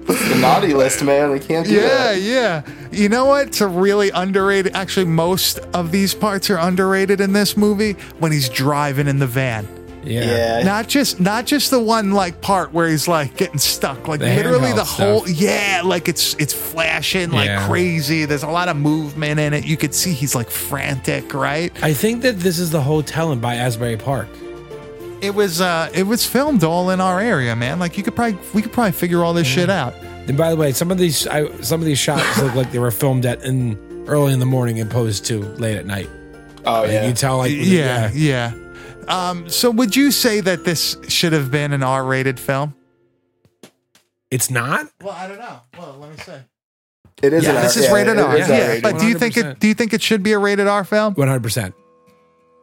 [0.06, 1.30] the naughty list, man.
[1.30, 2.20] We can't do yeah, that.
[2.20, 2.62] yeah.
[2.90, 3.48] You know what?
[3.48, 4.74] It's a really underrated.
[4.74, 9.26] Actually, most of these parts are underrated in this movie when he's driving in the
[9.26, 9.77] van.
[10.08, 10.24] Yeah.
[10.58, 10.62] Yeah.
[10.64, 14.26] Not just not just the one like part where he's like getting stuck, like The
[14.26, 15.36] literally handheld the whole stuff.
[15.40, 17.66] yeah, like it's it's flashing like Yeah.
[17.68, 18.24] crazy.
[18.24, 19.64] There's a lot of movement in it.
[19.64, 21.72] You could see he's like frantic, right?
[21.82, 24.28] I think that this is the hotel in by Asbury Park.
[25.20, 27.78] It was uh it was filmed all in our area, man.
[27.78, 29.94] Like you could probably we could probably figure all this shit out.
[30.28, 32.78] And by the way, some of these I, some of these shots look like they
[32.78, 36.08] were filmed at in early in the morning opposed to late at night.
[36.64, 37.06] Oh Like, yeah.
[37.08, 38.52] you tell like yeah, yeah.
[39.08, 42.74] Um, so would you say that this should have been an R-rated film?
[44.30, 44.86] It's not.
[45.02, 45.60] Well, I don't know.
[45.78, 46.42] Well, let me say.
[47.22, 47.44] It is.
[47.44, 48.36] Yeah, an This R- is yeah, rated it R.
[48.36, 48.82] is Yeah, R-rated.
[48.82, 51.14] but do you think it do you think it should be a rated R film?
[51.14, 51.74] One hundred percent.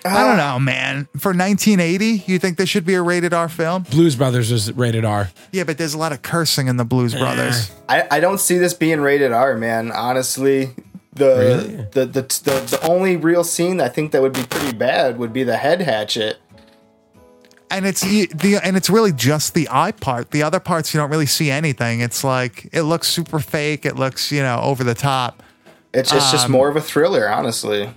[0.05, 1.07] I don't know, man.
[1.17, 3.83] For 1980, you think this should be a rated R film?
[3.89, 5.31] Blues Brothers is rated R.
[5.51, 7.71] Yeah, but there's a lot of cursing in the Blues Brothers.
[7.89, 9.91] I, I don't see this being rated R, man.
[9.91, 10.75] Honestly,
[11.15, 11.75] the, Really?
[11.91, 15.33] the, the the the only real scene I think that would be pretty bad would
[15.33, 16.37] be the head hatchet.
[17.71, 20.31] And it's the and it's really just the eye part.
[20.31, 21.99] The other parts you don't really see anything.
[21.99, 23.85] It's like it looks super fake.
[23.85, 25.41] It looks, you know, over the top.
[25.93, 27.89] It's it's just Um, more of a thriller, honestly.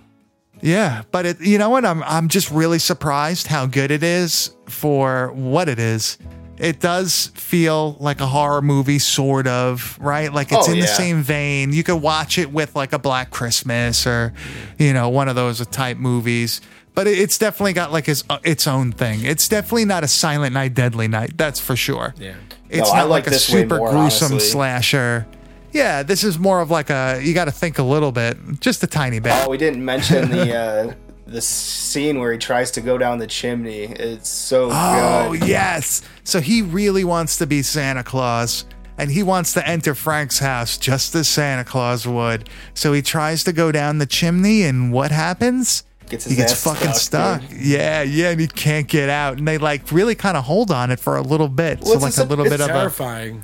[0.61, 1.85] Yeah, but it, you know what?
[1.85, 6.19] I'm I'm just really surprised how good it is for what it is.
[6.59, 10.33] It does feel like a horror movie, sort of, right?
[10.33, 11.73] Like it's Oh, in the same vein.
[11.73, 14.33] You could watch it with like a Black Christmas or,
[14.79, 16.61] you know, one of those type movies.
[16.95, 19.25] But it's definitely got like its uh, its own thing.
[19.25, 21.37] It's definitely not a Silent Night, Deadly Night.
[21.37, 22.13] That's for sure.
[22.19, 22.35] Yeah.
[22.69, 24.51] It's No, I not like like, a super more, gruesome honestly.
[24.51, 25.27] slasher.
[25.73, 28.83] Yeah, this is more of like a you got to think a little bit, just
[28.83, 29.33] a tiny bit.
[29.35, 30.95] Oh, we didn't mention the uh,
[31.29, 33.85] the scene where he tries to go down the chimney.
[33.85, 35.49] It's so Oh, good.
[35.49, 36.03] yes.
[36.25, 38.65] So he really wants to be Santa Claus
[38.97, 42.49] and he wants to enter Frank's house just as Santa Claus would.
[42.75, 45.85] So he tries to go down the chimney and what happens?
[46.09, 47.51] Gets his he gets fucking stuck, stuck.
[47.55, 49.37] Yeah, yeah, and he can't get out.
[49.37, 51.81] And they like really kind of hold on it for a little bit.
[51.83, 53.43] Well, so it's like a a- little it's bit of a Terrifying.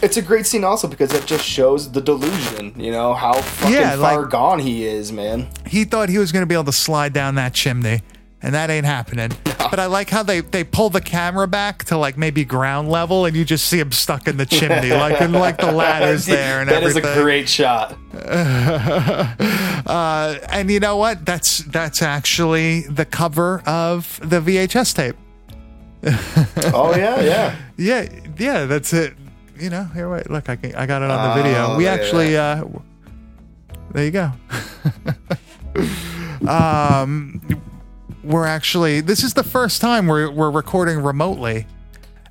[0.00, 2.72] It, it's a great scene also because it just shows the delusion.
[2.76, 5.48] You know how fucking Yeah, far gone he is, man.
[5.66, 8.00] he thought he was going to be able to slide down that chimney,
[8.42, 9.30] and that ain't happening.
[9.70, 13.26] But I like how they they pull the camera back to like maybe ground level,
[13.26, 16.62] and you just see him stuck in the chimney, like and like the ladders there
[16.62, 17.18] and That is everything.
[17.18, 17.94] a great shot.
[18.72, 19.34] uh,
[20.50, 21.26] and you know what?
[21.26, 25.16] That's that's actually the cover of the VHS tape.
[26.72, 27.56] Oh yeah, yeah.
[27.76, 29.12] Yeah, yeah, that's it.
[29.58, 31.76] You know, here, wait, look, I, can, I got it on the Oh, video.
[31.76, 32.64] We actually, uh,
[33.92, 34.32] there you go.
[36.48, 37.40] um,
[38.22, 41.66] we're actually, this is the first time we're, we're recording remotely.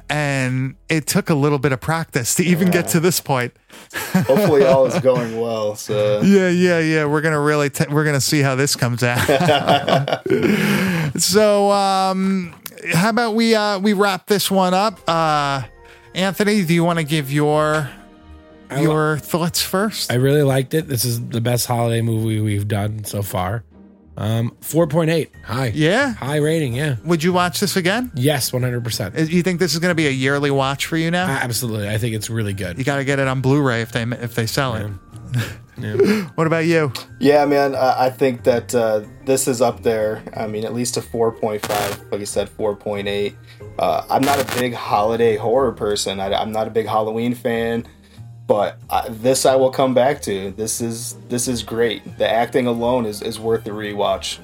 [0.09, 3.53] And it took a little bit of practice to even get to this point.
[4.13, 5.75] Hopefully all is going well.
[5.75, 7.03] So Yeah, yeah, yeah.
[7.03, 9.17] We're gonna really t- we're gonna see how this comes out.
[11.19, 12.55] so, um,
[12.93, 14.97] how about we uh, we wrap this one up?
[15.09, 15.63] Uh,
[16.17, 17.89] Anthony, do you want to give your
[18.75, 20.11] your thoughts first?
[20.11, 20.87] I really liked it.
[20.87, 23.63] This is the best holiday movie we've done so far.
[24.17, 25.29] Um, 4.8.
[25.45, 25.71] High.
[25.75, 26.13] Yeah.
[26.15, 26.73] High rating.
[26.73, 26.95] Yeah.
[27.05, 28.11] Would you watch this again?
[28.15, 29.15] Yes, 100%.
[29.15, 31.27] Uh, You think this is going to be a yearly watch for you now?
[31.27, 31.87] Absolutely.
[31.87, 32.79] I think it's really good.
[32.79, 34.89] You got to get it on Blu-ray if they if they sell it.
[35.77, 36.29] Yeah.
[36.35, 36.91] What about you?
[37.19, 40.23] Yeah, man, I I think that uh, this is up there.
[40.35, 43.35] I mean, at least a 4.5, like you said, 4.8.
[43.77, 46.19] Uh, I'm not a big holiday horror person.
[46.19, 47.87] I, I'm not a big Halloween fan,
[48.47, 50.51] but uh, this I will come back to.
[50.51, 52.17] This is this is great.
[52.17, 54.39] The acting alone is, is worth the rewatch.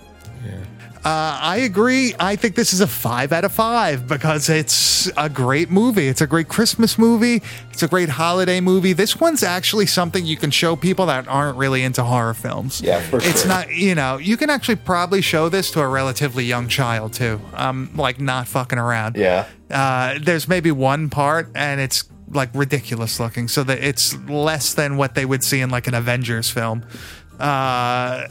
[1.06, 2.16] Uh, I agree.
[2.18, 6.08] I think this is a five out of five because it's a great movie.
[6.08, 7.42] It's a great Christmas movie.
[7.72, 8.94] It's a great holiday movie.
[8.94, 12.80] This one's actually something you can show people that aren't really into horror films.
[12.80, 16.46] Yeah, for It's not, you know, you can actually probably show this to a relatively
[16.46, 17.42] young child too.
[17.54, 19.18] Um, like not fucking around.
[19.18, 19.48] Yeah.
[19.70, 24.96] Uh, there's maybe one part and it's like ridiculous looking, so that it's less than
[24.96, 26.86] what they would see in like an Avengers film.
[27.40, 28.28] Uh,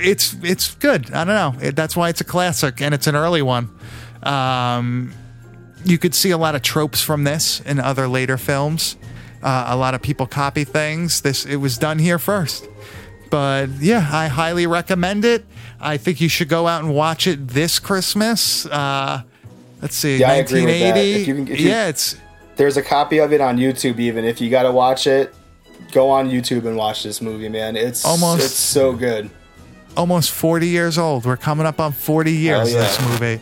[0.00, 1.12] it's it's good.
[1.12, 1.66] I don't know.
[1.68, 3.68] It, that's why it's a classic and it's an early one.
[4.22, 5.12] Um,
[5.84, 8.96] you could see a lot of tropes from this in other later films.
[9.42, 11.20] Uh, a lot of people copy things.
[11.20, 12.68] This it was done here first.
[13.30, 15.44] But yeah, I highly recommend it.
[15.80, 18.66] I think you should go out and watch it this Christmas.
[18.66, 19.22] Uh,
[19.80, 20.94] let's see, Yeah, I agree with that.
[20.96, 21.22] 1980.
[21.22, 22.16] If you can- if you- yeah, it's
[22.56, 24.00] There's a copy of it on YouTube.
[24.00, 25.32] Even if you got to watch it,
[25.92, 27.76] go on YouTube and watch this movie, man.
[27.76, 29.30] It's Almost- it's so good.
[29.96, 31.24] Almost 40 years old.
[31.24, 32.80] We're coming up on 40 years yeah.
[32.80, 33.40] this movie.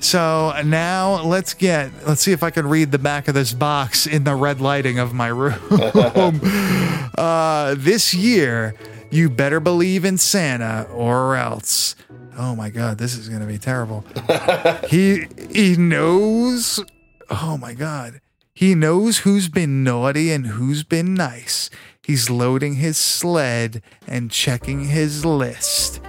[0.00, 4.06] So now let's get let's see if I can read the back of this box
[4.06, 5.60] in the red lighting of my room.
[7.18, 8.74] uh, this year,
[9.10, 11.96] you better believe in Santa or else.
[12.38, 14.04] Oh my god, this is gonna be terrible.
[14.88, 16.82] he he knows
[17.28, 18.20] oh my god.
[18.54, 21.70] He knows who's been naughty and who's been nice.
[22.02, 26.00] He's loading his sled and checking his list.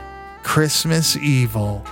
[0.42, 1.86] Christmas evil.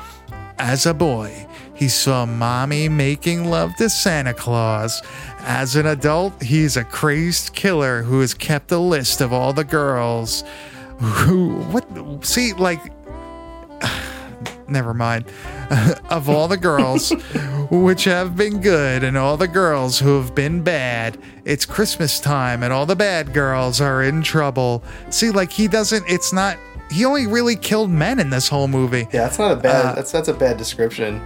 [0.57, 5.01] As a boy, he saw mommy making love to Santa Claus.
[5.39, 9.63] As an adult, he's a crazed killer who has kept a list of all the
[9.63, 10.43] girls
[10.99, 11.85] who what
[12.25, 12.81] see like
[14.67, 15.25] never mind.
[16.09, 17.11] of all the girls
[17.69, 22.63] which have been good and all the girls who have been bad, it's Christmas time
[22.63, 24.83] and all the bad girls are in trouble.
[25.09, 26.57] See, like he doesn't, it's not,
[26.91, 29.07] he only really killed men in this whole movie.
[29.11, 29.85] Yeah, that's not a bad.
[29.85, 31.21] Uh, that's that's a bad description.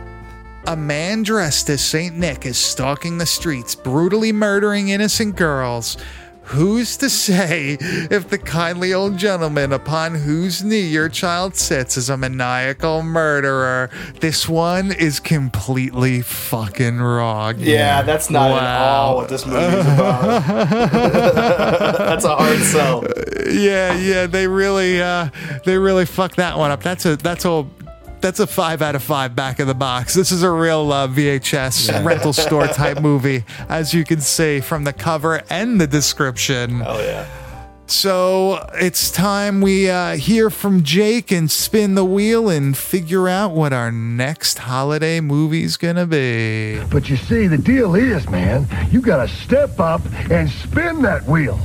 [0.68, 2.16] A man dressed as St.
[2.16, 5.98] Nick is stalking the streets, brutally murdering innocent girls.
[6.46, 12.10] Who's to say if the kindly old gentleman upon whose knee your child sits is
[12.10, 13.89] a maniacal murderer?
[14.20, 17.56] This one is completely fucking wrong.
[17.58, 20.44] Yeah, that's not at all what this movie is about.
[21.98, 23.04] that's a hard sell.
[23.50, 25.30] yeah, yeah, they really, uh,
[25.66, 26.84] they really fucked that one up.
[26.84, 27.66] That's a, that's a,
[28.24, 30.14] that's a five out of five back of the box.
[30.16, 32.04] This is a real uh, VHS Yeah.
[32.04, 36.82] rental store type movie, as you can see from the cover and the description.
[36.86, 37.28] Oh yeah.
[37.86, 43.52] So it's time we uh, hear from Jake and spin the wheel and figure out
[43.52, 46.82] what our next holiday movie's gonna be.
[46.90, 50.02] But you see, the deal is, man, you gotta step up
[50.32, 51.60] and spin that wheel.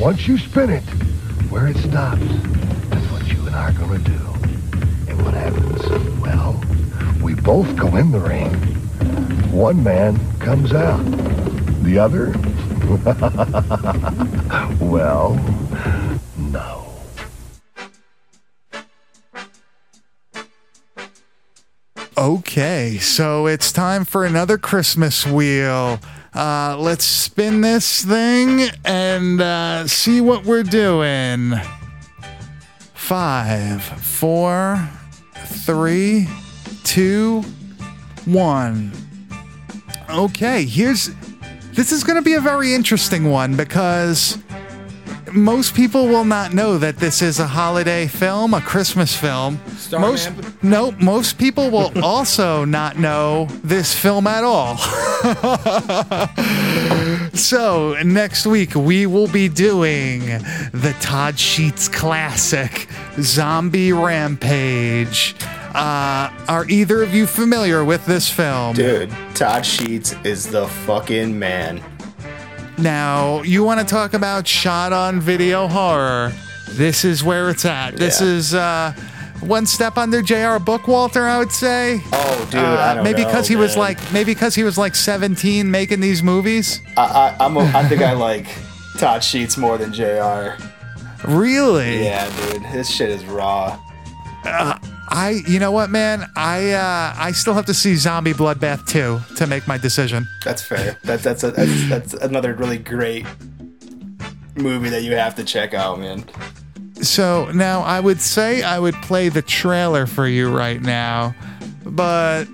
[0.00, 0.82] Once you spin it,
[1.48, 2.20] where it stops,
[2.90, 4.18] that's what you and I are gonna do.
[5.56, 6.20] Happens?
[6.20, 6.62] Well,
[7.22, 8.52] we both go in the ring.
[9.50, 11.02] One man comes out.
[11.82, 12.32] The other?
[14.84, 15.34] well,
[16.36, 16.82] no.
[22.18, 26.00] Okay, so it's time for another Christmas wheel.
[26.34, 31.54] Uh, let's spin this thing and uh, see what we're doing.
[32.94, 34.90] Five, four,
[35.64, 36.28] three,
[36.84, 37.42] two,
[38.24, 38.92] one.
[40.10, 41.10] Okay, here's
[41.72, 44.38] this is going to be a very interesting one because
[45.32, 49.60] most people will not know that this is a holiday film, a Christmas film.
[49.92, 50.58] most Starman?
[50.62, 54.76] no, most people will also not know this film at all.
[57.36, 60.20] so next week we will be doing
[60.72, 62.88] the Todd Sheets classic,
[63.20, 65.34] Zombie Rampage.
[65.74, 68.74] Uh, are either of you familiar with this film?
[68.74, 71.82] Dude, Todd Sheets is the fucking man.
[72.78, 76.32] Now, you want to talk about shot on video horror.
[76.70, 77.96] This is where it's at.
[77.96, 78.26] This Yeah.
[78.26, 78.92] is uh,
[79.40, 80.58] one step under J.R.
[80.58, 82.00] Bookwalter, I would say.
[82.12, 84.94] Oh, dude, Uh, I don't maybe because he was like maybe because he was like
[84.94, 86.80] 17 making these movies.
[86.96, 87.02] I,
[87.38, 88.46] I, I'm a, I think I like
[88.98, 90.56] Todd Sheets more than J.R.
[91.24, 92.04] Really?
[92.04, 93.80] Yeah, dude, his shit is raw.
[94.44, 94.78] Uh,
[95.08, 96.26] I you know what, man?
[96.36, 100.26] I uh, I still have to see Zombie Bloodbath 2 to make my decision.
[100.44, 100.98] That's fair.
[101.04, 103.24] That, that's a, that's that's another really great
[104.56, 106.24] movie that you have to check out, man.
[107.08, 111.34] So now I would say I would play the trailer for you right now,
[111.84, 112.44] but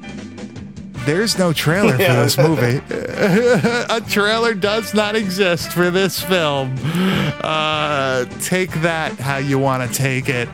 [1.07, 2.80] there's no trailer for this movie.
[3.90, 6.74] A trailer does not exist for this film.
[7.42, 10.48] Uh, take that how you want to take it.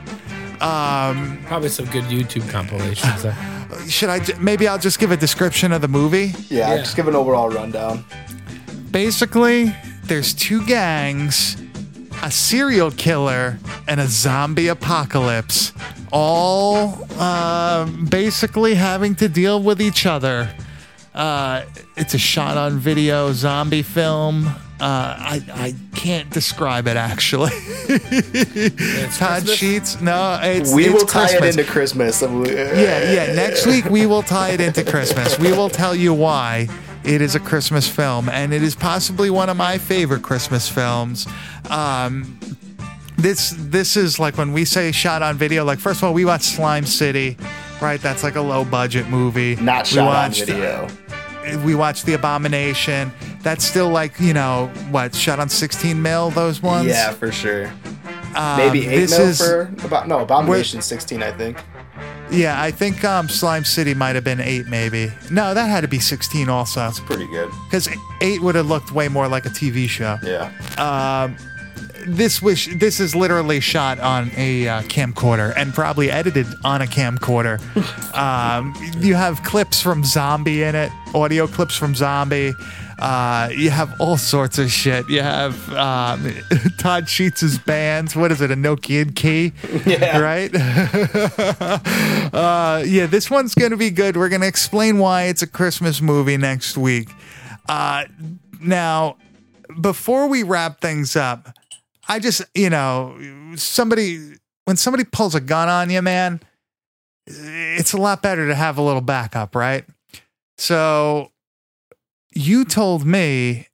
[0.63, 3.25] Um, Probably some good YouTube compilations.
[3.25, 3.35] uh,
[3.89, 4.21] should I?
[4.41, 6.33] Maybe I'll just give a description of the movie.
[6.49, 6.79] Yeah, Yeah.
[6.79, 8.05] just give an overall rundown.
[8.91, 9.75] Basically,
[10.05, 11.57] there's two gangs,
[12.23, 15.73] a serial killer, and a zombie apocalypse,
[16.13, 20.51] all uh, basically having to deal with each other.
[21.15, 21.65] Uh,
[21.97, 24.47] it's a shot on video zombie film.
[24.81, 27.51] Uh, I, I can't describe it actually.
[27.51, 29.55] Todd Christmas?
[29.57, 31.57] Sheets, no, it's we it's will tie Christmas.
[31.57, 32.23] it into Christmas.
[32.23, 33.33] Yeah, yeah.
[33.35, 35.37] Next week we will tie it into Christmas.
[35.39, 36.69] We will tell you why
[37.05, 41.27] it is a Christmas film, and it is possibly one of my favorite Christmas films.
[41.71, 42.39] Um,
[43.17, 45.65] this this is like when we say shot on video.
[45.65, 47.37] Like first of all, we watched Slime City,
[47.81, 48.01] right?
[48.01, 49.57] That's like a low budget movie.
[49.57, 50.89] Not we shot watched, on video.
[51.65, 53.11] We watched The Abomination.
[53.43, 56.31] That's still like you know what shot on 16 mil.
[56.31, 56.87] Those ones.
[56.89, 57.73] Yeah, for sure.
[58.37, 61.57] Um, Maybe eight this mil is- for about no Abomination 16, I think.
[62.31, 65.13] Yeah, I think um, Slime City might have been eight, maybe.
[65.31, 66.87] No, that had to be 16 also.
[66.89, 67.51] It's pretty good.
[67.65, 67.89] Because
[68.21, 70.19] eight would have looked way more like a TV show.
[70.23, 70.53] Yeah.
[70.77, 71.37] Um,
[72.07, 76.87] this was this is literally shot on a uh, camcorder and probably edited on a
[76.87, 77.59] camcorder.
[78.15, 82.55] um, you have clips from Zombie in it, audio clips from Zombie.
[82.99, 85.09] Uh, you have all sorts of shit.
[85.09, 86.33] You have um,
[86.79, 88.11] Todd Sheets' band.
[88.13, 88.51] What is it?
[88.51, 89.53] A Nokia key,
[89.87, 90.19] Yeah.
[90.19, 90.51] right?
[92.35, 94.17] uh, yeah, this one's gonna be good.
[94.17, 97.09] We're gonna explain why it's a Christmas movie next week.
[97.69, 98.05] Uh,
[98.61, 99.17] now,
[99.81, 101.55] before we wrap things up,
[102.09, 103.17] I just, you know,
[103.57, 104.35] somebody,
[104.65, 106.41] when somebody pulls a gun on you, man,
[107.27, 109.85] it's a lot better to have a little backup, right?
[110.57, 111.31] So
[112.39, 113.67] you told me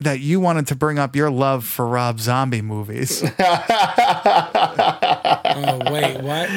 [0.00, 3.22] that you wanted to bring up your love for Rob Zombie movies.
[3.38, 3.60] oh
[5.92, 6.50] wait, what?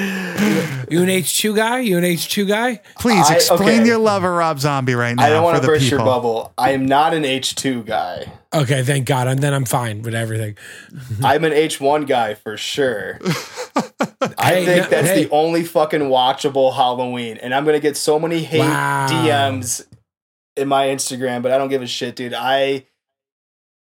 [0.91, 1.79] You an H two guy?
[1.79, 2.81] You an H two guy?
[2.99, 3.85] Please I- explain okay.
[3.85, 5.23] your love of Rob Zombie right now.
[5.23, 6.53] I don't want to the burst your bubble.
[6.57, 8.31] I am not an H2 guy.
[8.53, 9.27] Okay, thank God.
[9.27, 10.57] And then I'm fine with everything.
[11.23, 13.19] I'm an H1 guy for sure.
[13.25, 15.23] I Hey, think no- that's hey.
[15.25, 17.37] the only fucking watchable Halloween.
[17.37, 19.07] And I'm going to get so many hate Wow.
[19.09, 19.85] DMs
[20.57, 22.33] in my Instagram, but I don't give a shit, dude.
[22.33, 22.85] I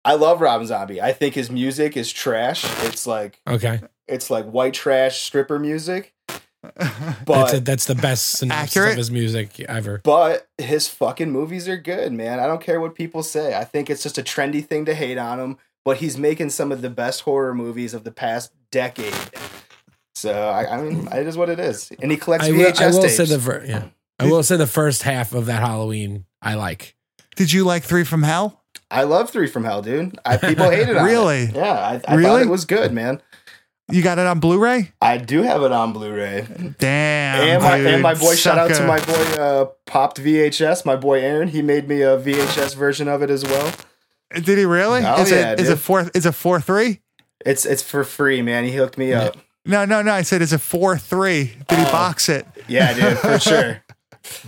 [0.05, 1.01] I love Robin Zombie.
[1.03, 2.65] I think his music is trash.
[2.85, 6.13] It's like Okay, it's like white trash stripper music.
[6.77, 8.93] that's But a, that's the best synopsis Accurate?
[8.93, 10.01] of his music ever.
[10.03, 12.41] But his fucking movies are good, man.
[12.41, 13.55] I don't care what people say.
[13.57, 16.73] I think it's just a trendy thing to hate on him, but he's making some
[16.73, 19.15] of the best horror movies of the past decade.
[20.17, 21.93] So I, I mean, it is what it is.
[22.01, 23.17] And he collects I will, VHS I will tapes.
[23.17, 23.85] say the fir- yeah.
[24.19, 26.97] I will say the first half of that Halloween I like.
[27.37, 28.63] Did you like Three from Hell?
[28.91, 30.19] I love Three from Hell, dude.
[30.25, 31.11] I, people hated on it.
[31.11, 31.45] Really?
[31.47, 32.43] Yeah, I, I thought Really?
[32.43, 33.21] it was good, man.
[33.93, 34.91] You got it on Blu-ray?
[35.01, 36.47] I do have it on Blu-ray.
[36.79, 37.41] Damn.
[37.49, 40.97] and my dude, and my boy, shout out to my boy uh, Popped VHS, my
[40.97, 41.49] boy Aaron.
[41.49, 43.73] He made me a VHS version of it as well.
[44.35, 45.03] Did he really?
[45.05, 45.77] Oh, is yeah, it is dude.
[45.77, 47.01] it four is it four three?
[47.45, 48.65] It's it's for free, man.
[48.65, 49.37] He hooked me up.
[49.65, 50.11] No, no, no.
[50.13, 51.53] I said is it four three?
[51.69, 51.93] Did he Oh.
[51.93, 52.45] box it?
[52.67, 53.83] Yeah, dude, for sure.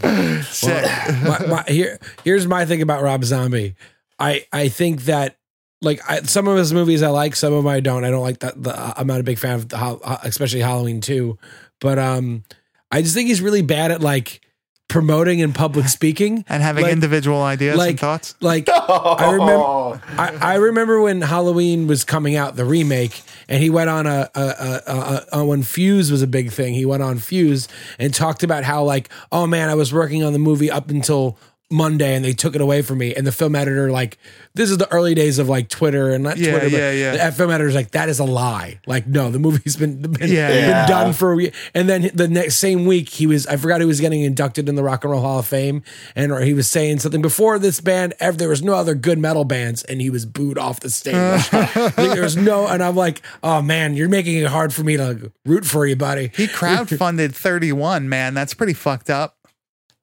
[0.45, 0.85] Sick.
[1.24, 3.74] my, my, here, here's my thing about Rob Zombie.
[4.18, 5.37] I I think that
[5.81, 8.05] like I, some of his movies I like, some of them I don't.
[8.05, 8.62] I don't like that.
[8.62, 11.39] The, I'm not a big fan of the, especially Halloween two.
[11.81, 12.45] But um,
[12.91, 14.41] I just think he's really bad at like
[14.89, 18.34] promoting and public speaking and having Like- individual ideas and like thoughts.
[18.41, 23.68] like I remember I, I remember when Halloween was coming out the remake and he
[23.70, 27.03] went on a, a, a, a, a when Fuse was a big thing he went
[27.03, 27.68] on Fuse
[27.99, 31.39] and talked about how like oh man I was working on the movie up until
[31.71, 34.16] Monday and they took it away from me and the film editor like
[34.55, 37.27] this is the early days of like Twitter and not Yeah, Twitter but yeah, yeah.
[37.29, 40.49] the film editor's like that is a lie like no the movie's been been, Yeah,
[40.49, 43.81] been done for a week and then the next same week he was I forgot
[43.81, 45.83] he was getting inducted in the Rock and Roll Hall of Fame
[46.16, 49.19] and or he was saying something before this band ever there was no other good
[49.19, 51.14] metal bands and he was booed off the stage
[51.53, 54.97] Like, there was no and I'm like oh man you're making it hard for me
[54.97, 58.35] to root for you buddy He crowdfunded 31, man.
[58.35, 59.38] That's pretty fucked up.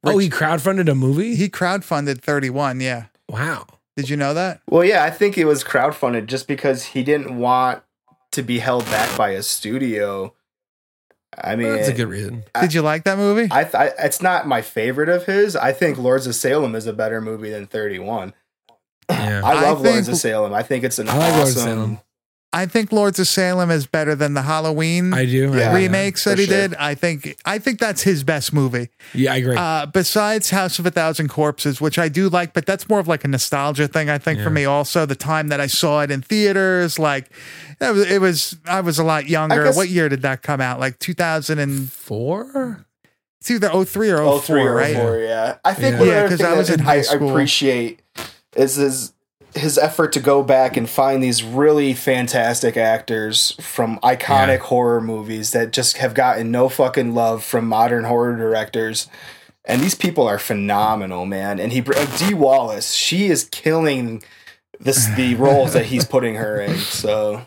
[0.06, 3.06] Oh he crowdfunded a movie He crowdfunded 31, yeah.
[3.30, 3.66] wow
[3.97, 4.62] Did you know that?
[4.70, 7.82] Well, yeah, I think it was crowdfunded just because he didn't want
[8.32, 10.34] to be held back by a studio.
[11.38, 13.47] I mean, that's a good reason Did you like that movie?
[13.51, 15.56] I, th- I it's not my favorite of his.
[15.56, 18.34] I think Lords of Salem is a better movie than Thirty One.
[19.10, 20.53] yeah I love think- Lords of Salem.
[20.53, 21.99] I think it's an I like Lords of awesome.
[22.56, 22.64] Salem.
[22.64, 25.74] I think Lords of Salem is better than the Halloween I do Yeah.
[25.74, 26.56] remakes for that he sure.
[26.70, 26.76] did.
[26.76, 28.89] I think I think that's his best movie.
[29.14, 32.66] yeah I agree Uh, besides House of a Thousand Corpses, which I do like, but
[32.66, 34.10] that's more of like a nostalgia thing.
[34.10, 37.30] I think for me also the time that I saw it in theaters, like
[37.82, 39.64] it was, it was I was a lot younger.
[39.66, 40.80] guess- what year did that come out?
[40.80, 41.88] Like 2004?
[41.89, 42.86] four
[43.41, 44.95] It's either 03 or 04, Oh, three or right?
[44.95, 45.56] four, yeah.
[45.64, 45.99] I think Yeah.
[45.99, 47.30] one Yeah, other 'cause thing I was that in high I school.
[47.30, 47.99] appreciate
[48.56, 49.12] is his
[49.56, 54.66] his effort to go back and find these really fantastic actors from iconic Yeah.
[54.68, 59.08] horror movies that just have gotten no fucking love from modern horror directors.
[59.64, 61.60] And these people are phenomenal, man.
[61.60, 61.82] And he
[62.18, 64.22] Dee Wallace, she is killing
[64.80, 66.78] this the roles that he's putting her in.
[66.78, 67.41] So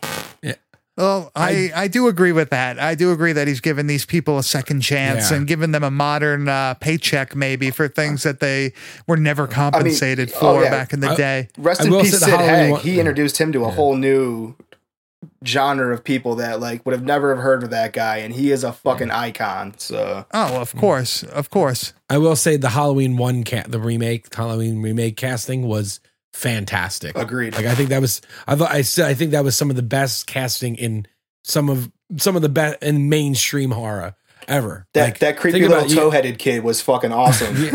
[0.99, 2.79] Well, I, I do agree with that.
[2.81, 5.37] I do agree that he's given these people a second chance Yeah.
[5.37, 8.73] and given them a modern uh, paycheck, maybe for things that they
[9.07, 10.71] were never compensated oh, for yeah.
[10.71, 11.49] back in the I- day.
[11.57, 12.73] Rest in peace, say the Sid Halloween Haig.
[12.73, 14.57] one- He introduced him to a whole new
[15.45, 18.51] genre of people that like would have never have heard of that guy, and he
[18.51, 19.75] is a fucking icon.
[19.79, 21.93] So Oh, of course, of course.
[22.11, 26.01] I will say the Halloween one cat, the remake, Halloween remake casting was
[26.33, 27.16] fantastic.
[27.16, 27.55] Agreed.
[27.55, 29.76] Like I think that was, I thought I said I think that was some of
[29.76, 31.07] the best casting in
[31.45, 34.14] some of some of the best in mainstream horror
[34.47, 34.87] ever.
[34.95, 37.55] that Like, that creepy little about, tow-headed kid was fucking awesome.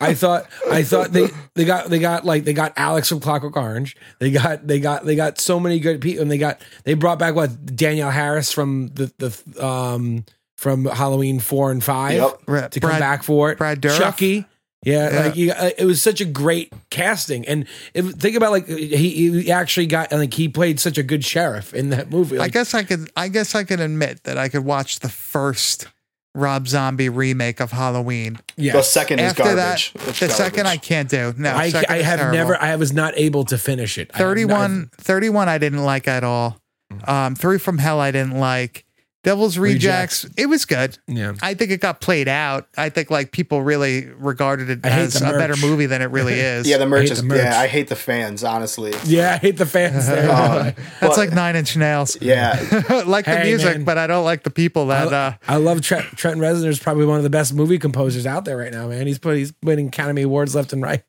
[0.00, 3.56] I thought I thought they they got they got like they got Alex from Clockwork
[3.56, 3.96] Orange.
[4.18, 7.18] They got they got they got so many good people, and they got they brought
[7.18, 10.24] back what Danielle Harris from the the um
[10.56, 12.42] from Halloween four and five Yep.
[12.46, 13.58] Right, to come back for it.
[13.58, 13.98] Brad Dourif?
[13.98, 14.46] Chucky.
[14.84, 15.20] Yeah, Yeah.
[15.24, 19.42] like you, uh, it was such a great casting, and if, think about like he,
[19.42, 22.38] he actually got like he played such a good sheriff in that movie.
[22.38, 23.10] I guess I could.
[23.16, 25.88] I guess I could admit that I could watch the first
[26.34, 28.38] Rob Zombie remake of Halloween.
[28.56, 28.74] yes.
[28.76, 29.92] The second is After garbage.
[29.94, 31.34] that, It's the second I can't do.
[31.36, 32.36] No, I, I have terrible.
[32.38, 32.62] never.
[32.62, 34.12] I was not able to finish it.
[34.14, 36.60] I 31, 31 I didn't like at all.
[36.92, 37.10] Mm-hmm.
[37.10, 38.84] Um, Three from Hell I didn't like.
[39.24, 40.96] Devil's Rejects, it was good.
[41.08, 41.34] Yeah.
[41.42, 42.68] I think it got played out.
[42.76, 46.02] I think like people really regarded it I hate as the a better movie than
[46.02, 46.68] it really is.
[46.68, 47.18] Yeah, the merch hate is.
[47.20, 47.38] the merch.
[47.38, 48.44] Yeah, I hate the fans.
[48.44, 48.92] Honestly.
[49.04, 50.06] Yeah, I hate the fans.
[50.08, 50.30] there.
[50.30, 52.16] Um, That's but- like Nine Inch Nails.
[52.20, 52.52] Yeah,
[53.06, 53.84] like the Hey, music, man.
[53.84, 55.12] but I don't like the people that.
[55.12, 58.44] uh I love Trent, Trenton Reznor is probably one of the best movie composers out
[58.44, 59.06] there right now, man.
[59.08, 61.02] He's put he's winning Academy Awards left and right.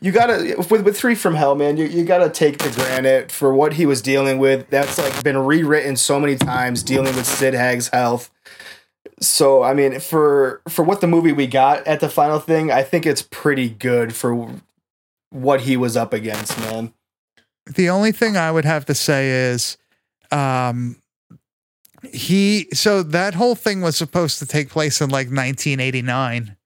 [0.00, 1.76] You gotta with with Three from Hell, man.
[1.76, 4.68] You you gotta take the granite for what he was dealing with.
[4.70, 8.30] That's like been rewritten so many times, dealing with Sid Haig's health.
[9.20, 12.82] So I mean, for for what the movie we got at the final thing, I
[12.82, 14.48] think it's pretty good for
[15.30, 16.92] what he was up against, man.
[17.74, 19.78] the only thing I would have to say is,
[20.30, 20.96] um,
[22.12, 22.68] he.
[22.72, 26.56] So that whole thing was supposed to take place in like 1989.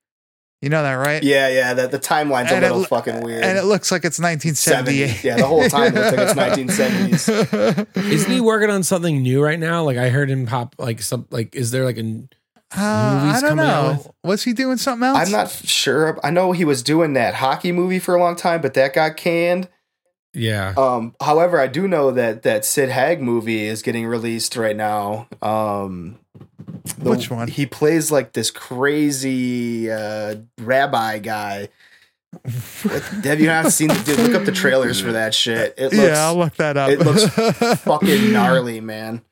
[0.62, 1.22] You know that, right?
[1.22, 1.74] Yeah, yeah.
[1.74, 3.44] That the timeline's a And it little lo- fucking weird.
[3.44, 5.10] And it looks like it's 1978.
[5.10, 5.22] 70s.
[5.24, 8.10] Yeah, the whole time it looks like it's 1970s.
[8.10, 9.84] Isn't he working on something new right now?
[9.84, 12.22] Like I heard him pop like some like is there like a
[12.76, 13.96] Uh, I don't know.
[13.98, 15.18] with- Was he doing something else?
[15.18, 16.18] I'm not sure.
[16.24, 19.16] I know he was doing that hockey movie for a long time, but that got
[19.16, 19.68] canned.
[20.36, 20.74] Yeah.
[20.76, 25.26] Um, however, I do know that that Sid Haig movie is getting released right now.
[25.42, 26.18] Um,
[26.98, 27.48] the- Which one?
[27.48, 31.68] He plays like this crazy uh, rabbi guy.
[32.82, 34.18] What- Have you not seen the dude?
[34.20, 35.74] Look up the trailers for that shit.
[35.78, 36.90] It looks, yeah, I'll look that up.
[36.90, 37.24] it looks
[37.82, 39.22] fucking gnarly, man.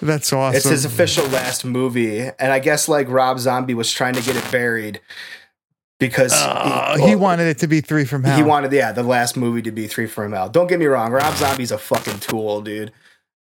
[0.00, 0.56] That's awesome.
[0.56, 4.36] It's his official last movie, and I guess like Rob Zombie was trying to get
[4.36, 5.00] it buried
[5.98, 8.36] because Uh, he, he wanted it to be three from hell.
[8.36, 10.48] he wanted yeah the last movie to be Three from Hell.
[10.48, 12.92] Don't get me wrong, Rob Zombie's a fucking tool, dude.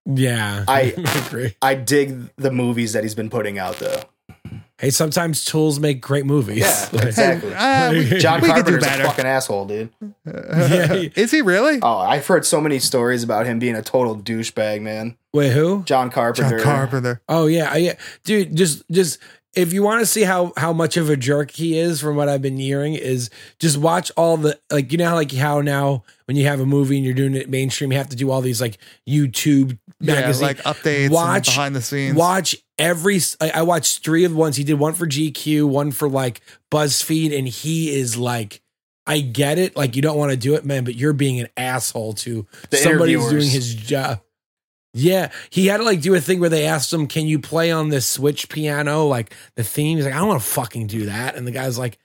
[0.05, 0.65] Yeah.
[0.67, 0.93] I-
[1.27, 1.55] agree.
[1.61, 4.01] I dig the movies that he's been putting out though.
[4.79, 6.59] Hey, sometimes tools make great movies.
[6.59, 7.53] Yeah, exactly.
[7.53, 9.89] uh, we- John we Carpenter's a fucking asshole, dude.
[10.25, 11.79] Yeah, Is he really?
[11.81, 15.17] Oh, I've heard so many stories about him being a total douchebag, man.
[15.33, 15.83] Wait, who?
[15.83, 16.57] John Carpenter.
[16.59, 17.21] John Carpenter.
[17.27, 18.55] Oh yeah, yeah, dude.
[18.55, 19.19] Just, just
[19.55, 22.29] if you want to see how how much of a jerk he is, from what
[22.29, 23.29] I've been hearing, is
[23.59, 26.65] just watch all the like you know how like how now when you have a
[26.65, 28.77] movie and you're doing it mainstream, you have to do all these like
[29.07, 32.15] YouTube Yeah, magazine like updates and Watch behind the scenes.
[32.15, 33.19] Watch every.
[33.41, 34.75] I watched three of the ones he did.
[34.75, 36.41] One for GQ, one for like
[36.71, 38.61] BuzzFeed, and he is like.
[39.07, 41.47] I get it, like you don't want to do it, man, but you're being an
[41.57, 44.21] asshole to The somebody who's doing his job.
[44.93, 47.71] Yeah, he had to like do a thing where they asked him, "Can you play
[47.71, 51.05] on this Switch piano, like the theme?" He's like, "I don't want to fucking do
[51.05, 51.99] that," and the guy's like,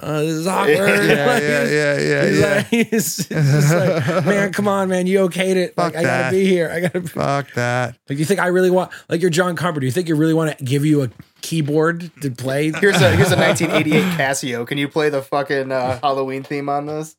[0.00, 2.54] uh, "This is awkward." Yeah, Like, yeah, yeah, yeah, he's yeah.
[2.56, 3.30] Like, he's just
[3.74, 5.76] like, "Man, come on, man, you okayed it.
[5.76, 6.70] Like, Fuck I gotta be here.
[6.70, 7.08] I gotta." Be.
[7.08, 7.96] Fuck that.
[8.08, 8.92] Like, you think I really want?
[9.10, 9.80] Like, you're John Carpenter.
[9.80, 11.10] Do you think you really want to give you a
[11.42, 12.72] keyboard to play?
[12.72, 14.66] Here's a here's a 1988 Casio.
[14.66, 17.14] Can you play the fucking uh, Halloween theme on this?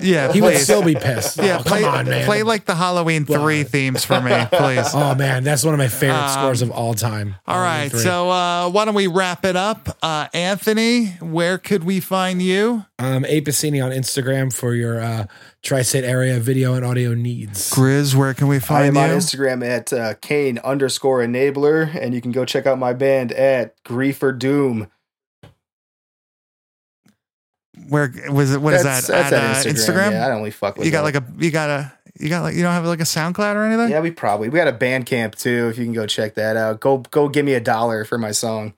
[0.00, 0.64] Yeah, He would please.
[0.64, 1.38] still be pissed.
[1.38, 2.24] Yeah, Oh, play, come on, man.
[2.24, 4.88] play like the Halloween three themes for me, please.
[4.94, 7.36] Oh man, that's one of my favorite Um, scores of all time.
[7.46, 9.96] All right, so uh, why don't we wrap it up?
[10.02, 12.84] Uh, Anthony, where could we find you?
[12.98, 15.26] um, A Pacini on Instagram for your uh,
[15.62, 17.70] tri-state area video and audio needs.
[17.70, 18.90] Grizz, where can we find you?
[18.90, 19.14] I find am you?
[19.14, 23.32] on Instagram at uh, Kane underscore enabler, and you can go check out my band
[23.32, 24.88] at Grief or Doom.
[27.88, 28.60] Where was it?
[28.60, 29.30] What is That's- that?
[29.30, 30.10] that's at, uh, Instagram, Instagram?
[30.12, 31.14] yeah, I don't only fuck with You got that.
[31.14, 33.64] like a you got a you got like you don't have like a SoundCloud or
[33.64, 33.90] anything?
[33.90, 35.68] Yeah, we probably we got a Bandcamp too.
[35.70, 38.32] If you can go check that out, go go give me a dollar for my
[38.32, 38.74] song.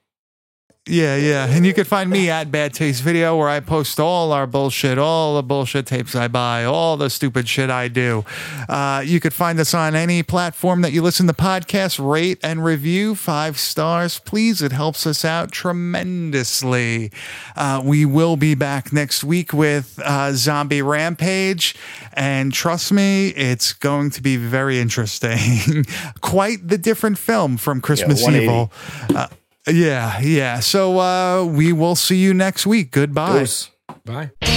[0.90, 1.46] Yeah, yeah.
[1.48, 4.98] And you can find me at Bad Taste Video where I post all our bullshit,
[4.98, 8.24] all the bullshit tapes I buy, all the stupid shit I do.
[8.68, 12.64] Uh, you could find us on any platform that you listen to podcasts, rate and
[12.64, 14.18] review five stars.
[14.18, 17.12] Please, it helps us out tremendously.
[17.54, 21.76] Uh, we will be back next week with uh, Zombie Rampage.
[22.14, 25.86] And trust me, it's going to be very interesting.
[26.20, 28.44] Quite the different film from Christmas 180.
[28.44, 29.30] Evil.
[29.68, 30.60] Yeah, yeah.
[30.60, 32.90] So uh, we will see you next week.
[32.92, 33.32] Goodbye.
[34.04, 34.49] Bye.